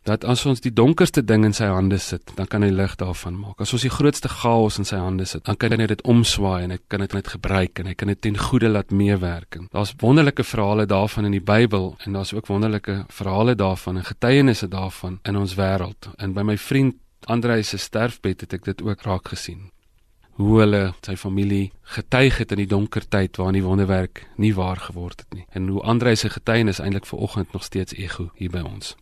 dat 0.07 0.25
as 0.25 0.45
ons 0.47 0.63
die 0.63 0.71
donkerste 0.71 1.23
ding 1.27 1.45
in 1.47 1.55
sy 1.57 1.67
hande 1.67 1.99
sit, 1.99 2.31
dan 2.39 2.47
kan 2.51 2.63
hy 2.63 2.71
lig 2.71 2.95
daarvan 3.01 3.35
maak. 3.41 3.61
As 3.63 3.73
ons 3.75 3.83
die 3.83 3.93
grootste 3.93 4.31
chaos 4.31 4.79
in 4.79 4.87
sy 4.87 5.01
hande 5.03 5.27
sit, 5.27 5.43
dan 5.49 5.59
kan 5.59 5.75
hy 5.75 5.89
dit 5.91 6.05
omswaai 6.07 6.67
en 6.67 6.75
hy 6.77 6.79
kan 6.91 7.03
dit 7.03 7.17
net 7.17 7.31
gebruik 7.35 7.83
en 7.83 7.91
hy 7.91 7.97
kan 7.99 8.13
dit 8.13 8.21
ten 8.29 8.39
goeie 8.39 8.71
laat 8.71 8.95
meewerk. 8.95 9.59
Daar's 9.75 9.97
wonderlike 10.03 10.47
verhale 10.47 10.87
daarvan 10.87 11.27
in 11.31 11.35
die 11.35 11.43
Bybel 11.43 11.95
en 12.07 12.19
daar's 12.19 12.35
ook 12.37 12.51
wonderlike 12.51 13.01
verhale 13.13 13.57
daarvan 13.59 13.99
en 13.99 14.07
getuienisse 14.07 14.71
daarvan 14.71 15.19
in 15.27 15.41
ons 15.43 15.57
wêreld. 15.59 16.11
En 16.23 16.37
by 16.37 16.47
my 16.47 16.59
vriend 16.59 17.03
Andrei 17.27 17.65
se 17.67 17.79
sterfbed 17.83 18.45
het 18.45 18.53
ek 18.55 18.69
dit 18.69 18.83
ook 18.87 19.03
raak 19.03 19.33
gesien. 19.35 19.73
Hoe 20.37 20.61
hulle 20.61 20.83
sy 21.01 21.17
familie 21.17 21.71
getuig 21.97 22.39
het 22.43 22.53
in 22.53 22.61
die 22.61 22.69
donker 22.69 23.07
tyd 23.09 23.39
waarin 23.41 23.57
die 23.57 23.65
wonderwerk 23.65 24.27
nie 24.37 24.53
waar 24.55 24.77
geword 24.77 25.25
het 25.25 25.35
nie. 25.35 25.47
En 25.57 25.69
hoe 25.69 25.83
Andrei 25.83 26.17
se 26.17 26.31
getuienis 26.31 26.81
eintlik 26.81 27.07
ver 27.07 27.19
oggend 27.19 27.53
nog 27.53 27.65
steeds 27.65 27.97
ego 27.97 28.31
hier 28.37 28.53
by 28.53 28.61
ons. 28.61 28.95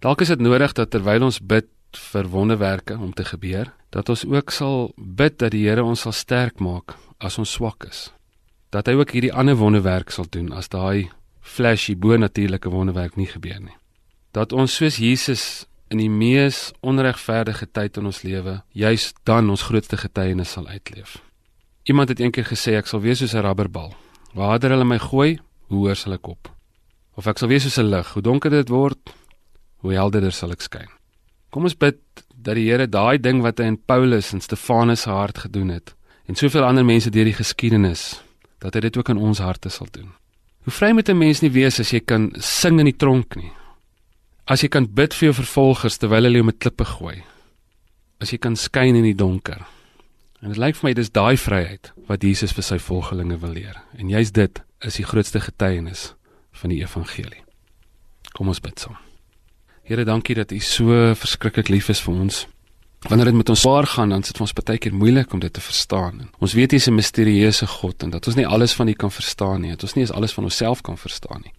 Dalk 0.00 0.20
is 0.20 0.30
dit 0.32 0.40
nodig 0.40 0.72
dat 0.72 0.90
terwyl 0.90 1.26
ons 1.26 1.40
bid 1.40 1.68
vir 2.12 2.28
wonderwerke 2.30 2.96
om 2.98 3.12
te 3.12 3.24
gebeur, 3.24 3.72
dat 3.90 4.08
ons 4.08 4.24
ook 4.24 4.50
sal 4.54 4.92
bid 4.96 5.38
dat 5.38 5.50
die 5.52 5.66
Here 5.66 5.84
ons 5.84 6.06
sal 6.06 6.14
sterk 6.14 6.60
maak 6.62 6.94
as 7.18 7.38
ons 7.38 7.52
swak 7.52 7.84
is. 7.88 8.10
Dat 8.70 8.86
hy 8.86 8.94
ook 9.00 9.10
hierdie 9.10 9.32
ander 9.34 9.58
wonderwerk 9.58 10.14
sal 10.14 10.28
doen 10.30 10.52
as 10.54 10.70
daai 10.70 11.10
flashy 11.40 11.96
bo-natuurlike 11.98 12.70
wonderwerk 12.70 13.16
nie 13.16 13.26
gebeur 13.26 13.58
nie. 13.60 13.76
Dat 14.32 14.52
ons 14.52 14.76
soos 14.78 15.00
Jesus 15.02 15.66
in 15.90 15.98
die 15.98 16.10
mees 16.10 16.70
onregverdige 16.86 17.66
tyd 17.66 17.98
in 17.98 18.06
ons 18.06 18.22
lewe, 18.22 18.60
juis 18.70 19.10
dan 19.26 19.50
ons 19.50 19.66
grootste 19.66 19.98
getuienis 19.98 20.54
sal 20.54 20.68
uitleef. 20.70 21.18
Iemand 21.90 22.12
het 22.12 22.20
eendag 22.20 22.46
gesê 22.52 22.76
ek 22.78 22.86
sal 22.86 23.02
wees 23.02 23.18
soos 23.18 23.34
'n 23.34 23.42
rubberbal. 23.42 23.94
Waar 24.34 24.54
harder 24.54 24.70
hulle 24.70 24.84
my 24.84 24.98
gooi, 24.98 25.38
hoe 25.68 25.78
hoër 25.78 25.96
sal 25.96 26.12
ek 26.12 26.28
op. 26.28 26.50
Of 27.16 27.26
ek 27.26 27.38
sal 27.38 27.48
wees 27.48 27.62
soos 27.62 27.78
'n 27.78 27.90
lig, 27.90 28.12
hoe 28.14 28.22
donker 28.22 28.50
dit 28.50 28.68
word, 28.68 29.14
hoe 29.82 29.92
helderder 29.92 30.32
sal 30.32 30.52
ek 30.52 30.60
skyn. 30.60 30.88
Kom 31.50 31.64
ons 31.64 31.74
bid 31.74 31.98
dat 32.36 32.54
die 32.54 32.70
Here 32.70 32.86
daai 32.86 33.18
ding 33.18 33.42
wat 33.42 33.58
hy 33.58 33.64
in 33.64 33.78
Paulus 33.78 34.32
en 34.32 34.40
Stefanus 34.40 35.02
se 35.02 35.10
hart 35.10 35.38
gedoen 35.38 35.68
het 35.68 35.94
en 36.28 36.34
soveel 36.34 36.64
ander 36.64 36.84
mense 36.84 37.10
deur 37.10 37.24
die 37.24 37.34
geskiedenis 37.34 38.22
dat 38.60 38.74
hy 38.74 38.80
dit 38.80 38.96
ook 38.96 39.08
in 39.08 39.18
ons 39.18 39.38
harte 39.38 39.68
sal 39.68 39.88
doen. 39.90 40.12
Hoe 40.64 40.72
vry 40.72 40.92
moet 40.92 41.08
'n 41.08 41.18
mens 41.18 41.40
nie 41.40 41.50
wees 41.50 41.80
as 41.80 41.90
jy 41.90 42.00
kan 42.00 42.30
sing 42.38 42.78
in 42.78 42.84
die 42.84 42.96
tronk 42.96 43.36
nie? 43.36 43.52
As 44.46 44.62
jy 44.62 44.68
kan 44.68 44.86
bid 44.86 45.14
vir 45.14 45.30
jou 45.30 45.34
vervolgers 45.42 45.98
terwyl 45.98 46.24
hulle 46.24 46.40
jou 46.40 46.46
met 46.46 46.58
klippe 46.58 46.84
gooi. 46.84 47.22
As 48.20 48.32
jy 48.32 48.38
kan 48.38 48.56
skyn 48.56 48.96
in 48.96 49.04
die 49.04 49.16
donker. 49.16 49.66
En 50.40 50.48
dit 50.48 50.58
lyk 50.60 50.78
vir 50.78 50.88
my 50.88 50.94
dis 50.96 51.12
daai 51.12 51.36
vryheid 51.36 51.92
wat 52.08 52.24
Jesus 52.24 52.54
vir 52.56 52.64
sy 52.64 52.78
volgelinge 52.78 53.36
wil 53.42 53.52
leer. 53.52 53.76
En 53.98 54.08
juist 54.08 54.34
dit 54.34 54.62
is 54.80 54.96
die 54.96 55.04
grootste 55.04 55.40
getuienis 55.40 56.14
van 56.62 56.72
die 56.72 56.80
evangelie. 56.80 57.44
Kom 58.32 58.48
ons 58.48 58.62
bid 58.64 58.80
saam. 58.80 58.96
Here, 59.84 60.04
dankie 60.04 60.36
dat 60.38 60.52
U 60.52 60.58
so 60.62 61.14
verskriklik 61.18 61.68
lief 61.68 61.90
is 61.90 62.00
vir 62.04 62.14
ons. 62.14 62.44
Wanneer 63.08 63.30
dit 63.30 63.38
met 63.40 63.48
ons 63.48 63.62
swaar 63.64 63.88
gaan, 63.88 64.12
dan 64.12 64.22
sit 64.22 64.38
ons 64.40 64.52
baie 64.54 64.78
keer 64.78 64.94
moeilik 64.94 65.32
om 65.32 65.40
dit 65.40 65.52
te 65.52 65.60
verstaan. 65.60 66.28
Ons 66.38 66.54
weet 66.54 66.72
U 66.72 66.76
is 66.76 66.88
'n 66.88 66.94
misterieuse 66.94 67.66
God 67.66 68.02
en 68.02 68.10
dat 68.10 68.26
ons 68.26 68.36
nie 68.36 68.46
alles 68.46 68.72
van 68.72 68.88
U 68.88 68.92
kan 68.92 69.10
verstaan 69.10 69.60
nie. 69.60 69.70
Dat 69.70 69.82
ons 69.82 69.94
nie 69.94 70.04
eens 70.04 70.12
alles 70.12 70.32
van 70.32 70.44
onsself 70.44 70.80
kan 70.82 70.98
verstaan 70.98 71.40
nie. 71.44 71.52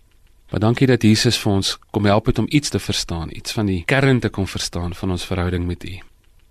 Maar 0.52 0.60
dankie 0.60 0.88
dat 0.88 1.04
Jesus 1.04 1.40
vir 1.40 1.52
ons 1.52 1.78
kom 1.96 2.06
help 2.06 2.26
het 2.30 2.40
om 2.40 2.48
iets 2.50 2.70
te 2.70 2.80
verstaan, 2.80 3.32
iets 3.32 3.56
van 3.56 3.66
die 3.72 3.84
kern 3.88 4.20
te 4.20 4.30
kon 4.30 4.48
verstaan 4.48 4.94
van 4.94 5.12
ons 5.12 5.26
verhouding 5.26 5.66
met 5.66 5.84
U. 5.88 6.00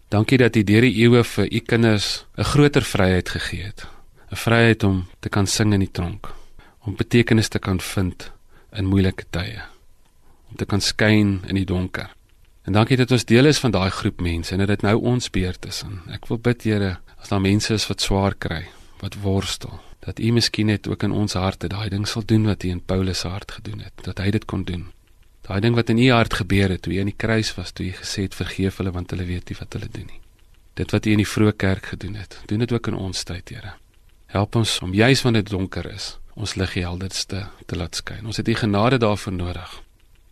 Dankie 0.09 0.39
dat 0.39 0.57
U 0.57 0.65
deur 0.65 0.87
die 0.89 0.97
eeue 1.05 1.25
vir 1.25 1.47
U 1.53 1.59
kinders 1.59 2.25
'n 2.37 2.45
groter 2.45 2.83
vryheid 2.83 3.29
gegee 3.29 3.63
het. 3.63 3.87
'n 4.33 4.37
Vryheid 4.37 4.85
om 4.85 5.07
te 5.21 5.29
kan 5.29 5.47
sing 5.47 5.73
in 5.73 5.81
die 5.81 5.93
tronk, 5.93 6.33
om 6.81 6.97
betekenis 6.97 7.49
te 7.49 7.59
kan 7.59 7.81
vind 7.81 8.33
in 8.73 8.87
moeilike 8.87 9.25
tye 9.31 9.61
om 10.51 10.57
te 10.59 10.67
kan 10.67 10.83
skyn 10.83 11.39
in 11.49 11.59
die 11.59 11.67
donker. 11.67 12.11
En 12.67 12.77
dankie 12.77 12.99
dat 13.01 13.13
ons 13.15 13.25
deel 13.25 13.49
is 13.51 13.61
van 13.63 13.73
daai 13.75 13.91
groep 13.95 14.21
mense 14.21 14.53
en 14.55 14.63
dat 14.63 14.75
dit 14.75 14.83
nou 14.87 14.97
ons 15.15 15.31
beurt 15.33 15.67
is. 15.67 15.83
En 15.87 16.03
ek 16.15 16.27
wil 16.31 16.41
bid 16.43 16.67
Here, 16.67 16.97
as 17.23 17.31
daar 17.33 17.43
mense 17.43 17.75
is 17.75 17.87
wat 17.89 18.05
swaar 18.05 18.37
kry, 18.39 18.65
wat 19.01 19.17
worstel, 19.23 19.81
dat 20.01 20.19
U 20.19 20.33
miskien 20.33 20.67
net 20.67 20.89
ook 20.89 21.03
in 21.03 21.13
ons 21.13 21.37
harte 21.37 21.69
daai 21.69 21.89
ding 21.93 22.07
sal 22.09 22.25
doen 22.25 22.47
wat 22.49 22.65
U 22.65 22.69
in 22.69 22.81
Paulus 22.81 23.21
se 23.21 23.29
hart 23.29 23.53
gedoen 23.53 23.85
het, 23.85 23.93
dat 24.03 24.19
hy 24.19 24.31
dit 24.31 24.45
kon 24.45 24.65
doen. 24.65 24.89
Daai 25.47 25.61
ding 25.61 25.75
wat 25.75 25.91
in 25.93 25.99
U 25.99 26.11
hart 26.11 26.35
gebeur 26.35 26.73
het 26.73 26.83
toe 26.83 26.95
U 26.95 27.01
aan 27.01 27.13
die 27.13 27.17
kruis 27.17 27.53
was, 27.55 27.73
toe 27.73 27.87
U 27.87 27.93
gesê 27.99 28.25
het 28.29 28.35
vergeef 28.35 28.81
hulle 28.81 28.95
want 28.97 29.11
hulle 29.11 29.29
weet 29.29 29.51
nie 29.51 29.59
wat 29.59 29.77
hulle 29.77 29.89
doen 29.93 30.09
nie. 30.09 30.21
Dit 30.75 30.95
wat 30.95 31.07
U 31.07 31.13
in 31.13 31.21
die 31.21 31.29
vroeë 31.29 31.53
kerk 31.57 31.93
gedoen 31.93 32.17
het, 32.17 32.41
doen 32.47 32.65
dit 32.65 32.73
ook 32.73 32.87
in 32.93 32.97
ons 32.97 33.25
tyd, 33.25 33.53
Here. 33.53 33.77
Help 34.31 34.57
ons 34.57 34.79
om 34.87 34.95
juis 34.95 35.23
wanneer 35.23 35.43
dit 35.43 35.53
donker 35.53 35.91
is, 35.91 36.17
ons 36.35 36.55
lig 36.55 36.75
helderste 36.79 37.45
te 37.67 37.77
laat 37.77 37.99
skyn. 37.99 38.27
Ons 38.27 38.39
het 38.41 38.49
U 38.49 38.55
genade 38.55 39.01
daarvoor 39.03 39.37
nodig. 39.37 39.77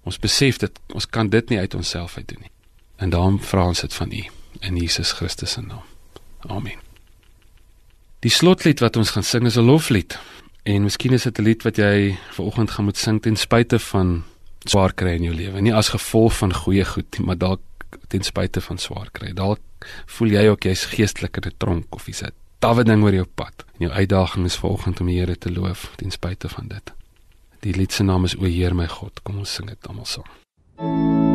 Ons 0.07 0.19
besef 0.23 0.63
dit 0.63 0.81
ons 0.95 1.07
kan 1.07 1.29
dit 1.29 1.51
nie 1.51 1.59
uit 1.59 1.75
onsself 1.75 2.17
uit 2.17 2.29
doen 2.29 2.47
nie. 2.47 2.53
En 2.97 3.11
daarom 3.11 3.41
vra 3.43 3.67
ons 3.75 3.81
dit 3.81 3.95
van 3.95 4.13
U 4.13 4.25
in 4.61 4.77
Jesus 4.77 5.13
Christus 5.13 5.59
se 5.59 5.61
naam. 5.61 5.85
Amen. 6.47 6.88
Die 8.19 8.33
slotlied 8.35 8.81
wat 8.83 8.97
ons 8.99 9.13
gaan 9.15 9.23
sing 9.23 9.47
is 9.47 9.57
'n 9.57 9.63
loflied. 9.63 10.19
En 10.63 10.83
miskien 10.83 11.13
is 11.13 11.23
dit 11.23 11.39
'n 11.39 11.43
lied 11.43 11.63
wat 11.63 11.77
jy 11.77 12.19
vanoggend 12.31 12.71
gaan 12.71 12.85
moet 12.85 12.97
sing 12.97 13.23
ten 13.23 13.37
spyte 13.37 13.79
van 13.79 14.25
swaar 14.65 14.93
kry 14.93 15.15
in 15.15 15.23
jou 15.23 15.35
lewe. 15.35 15.61
Nie 15.61 15.75
as 15.75 15.89
gevolg 15.89 16.37
van 16.37 16.55
goeie 16.55 16.85
goed 16.85 17.19
nie, 17.19 17.27
maar 17.27 17.39
dalk 17.39 17.61
ten 18.09 18.23
spyte 18.23 18.61
van 18.61 18.79
swaar 18.79 19.09
kry. 19.13 19.33
Dalk 19.33 19.61
voel 20.07 20.29
jy 20.29 20.49
ook 20.49 20.63
jy's 20.63 20.85
geestelik 20.85 21.37
in 21.37 21.43
'n 21.51 21.55
tronk 21.57 21.95
of 21.95 22.09
iets. 22.09 22.23
'n 22.23 22.33
Tawwe 22.59 22.85
ding 22.85 23.03
oor 23.03 23.15
jou 23.15 23.27
pad. 23.35 23.65
En 23.79 23.87
jou 23.87 23.93
uitdaging 23.93 24.45
is 24.45 24.57
vanoggend 24.57 25.01
om 25.01 25.07
die 25.07 25.19
Here 25.19 25.39
te 25.39 25.53
loof 25.53 25.93
ten 25.97 26.11
spyte 26.11 26.49
van 26.49 26.69
dit. 26.69 26.93
Die 27.61 27.75
lied 27.75 27.93
se 27.93 28.03
naam 28.03 28.25
is 28.25 28.37
O 28.37 28.45
Heer 28.45 28.75
my 28.75 28.89
God. 28.89 29.23
Kom 29.23 29.39
ons 29.39 29.55
sing 29.55 29.69
dit 29.69 29.89
almal 29.89 30.07
saam. 30.07 31.28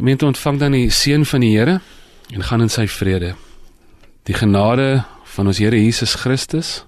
Gemeente 0.00 0.26
ontvang 0.26 0.58
dan 0.58 0.72
die 0.72 0.90
seën 0.90 1.26
van 1.26 1.40
die 1.40 1.58
Here 1.58 1.80
en 2.32 2.42
gaan 2.42 2.62
in 2.64 2.70
sy 2.72 2.86
vrede. 2.88 3.34
Die 4.24 4.34
genade 4.34 5.04
van 5.34 5.46
ons 5.46 5.58
Here 5.60 5.76
Jesus 5.76 6.14
Christus 6.14 6.86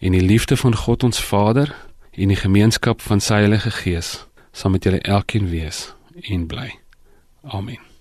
en 0.00 0.16
die 0.16 0.24
liefde 0.24 0.56
van 0.56 0.76
God 0.76 1.04
ons 1.04 1.20
Vader 1.20 1.74
en 2.16 2.32
die 2.32 2.40
gemeenskap 2.40 3.04
van 3.04 3.20
sy 3.20 3.42
Heilige 3.44 3.74
Gees 3.76 4.24
sal 4.56 4.72
met 4.72 4.88
julle 4.88 5.02
elkeen 5.04 5.50
wees 5.52 5.90
en 6.22 6.48
bly. 6.48 6.70
Amen. 7.44 7.95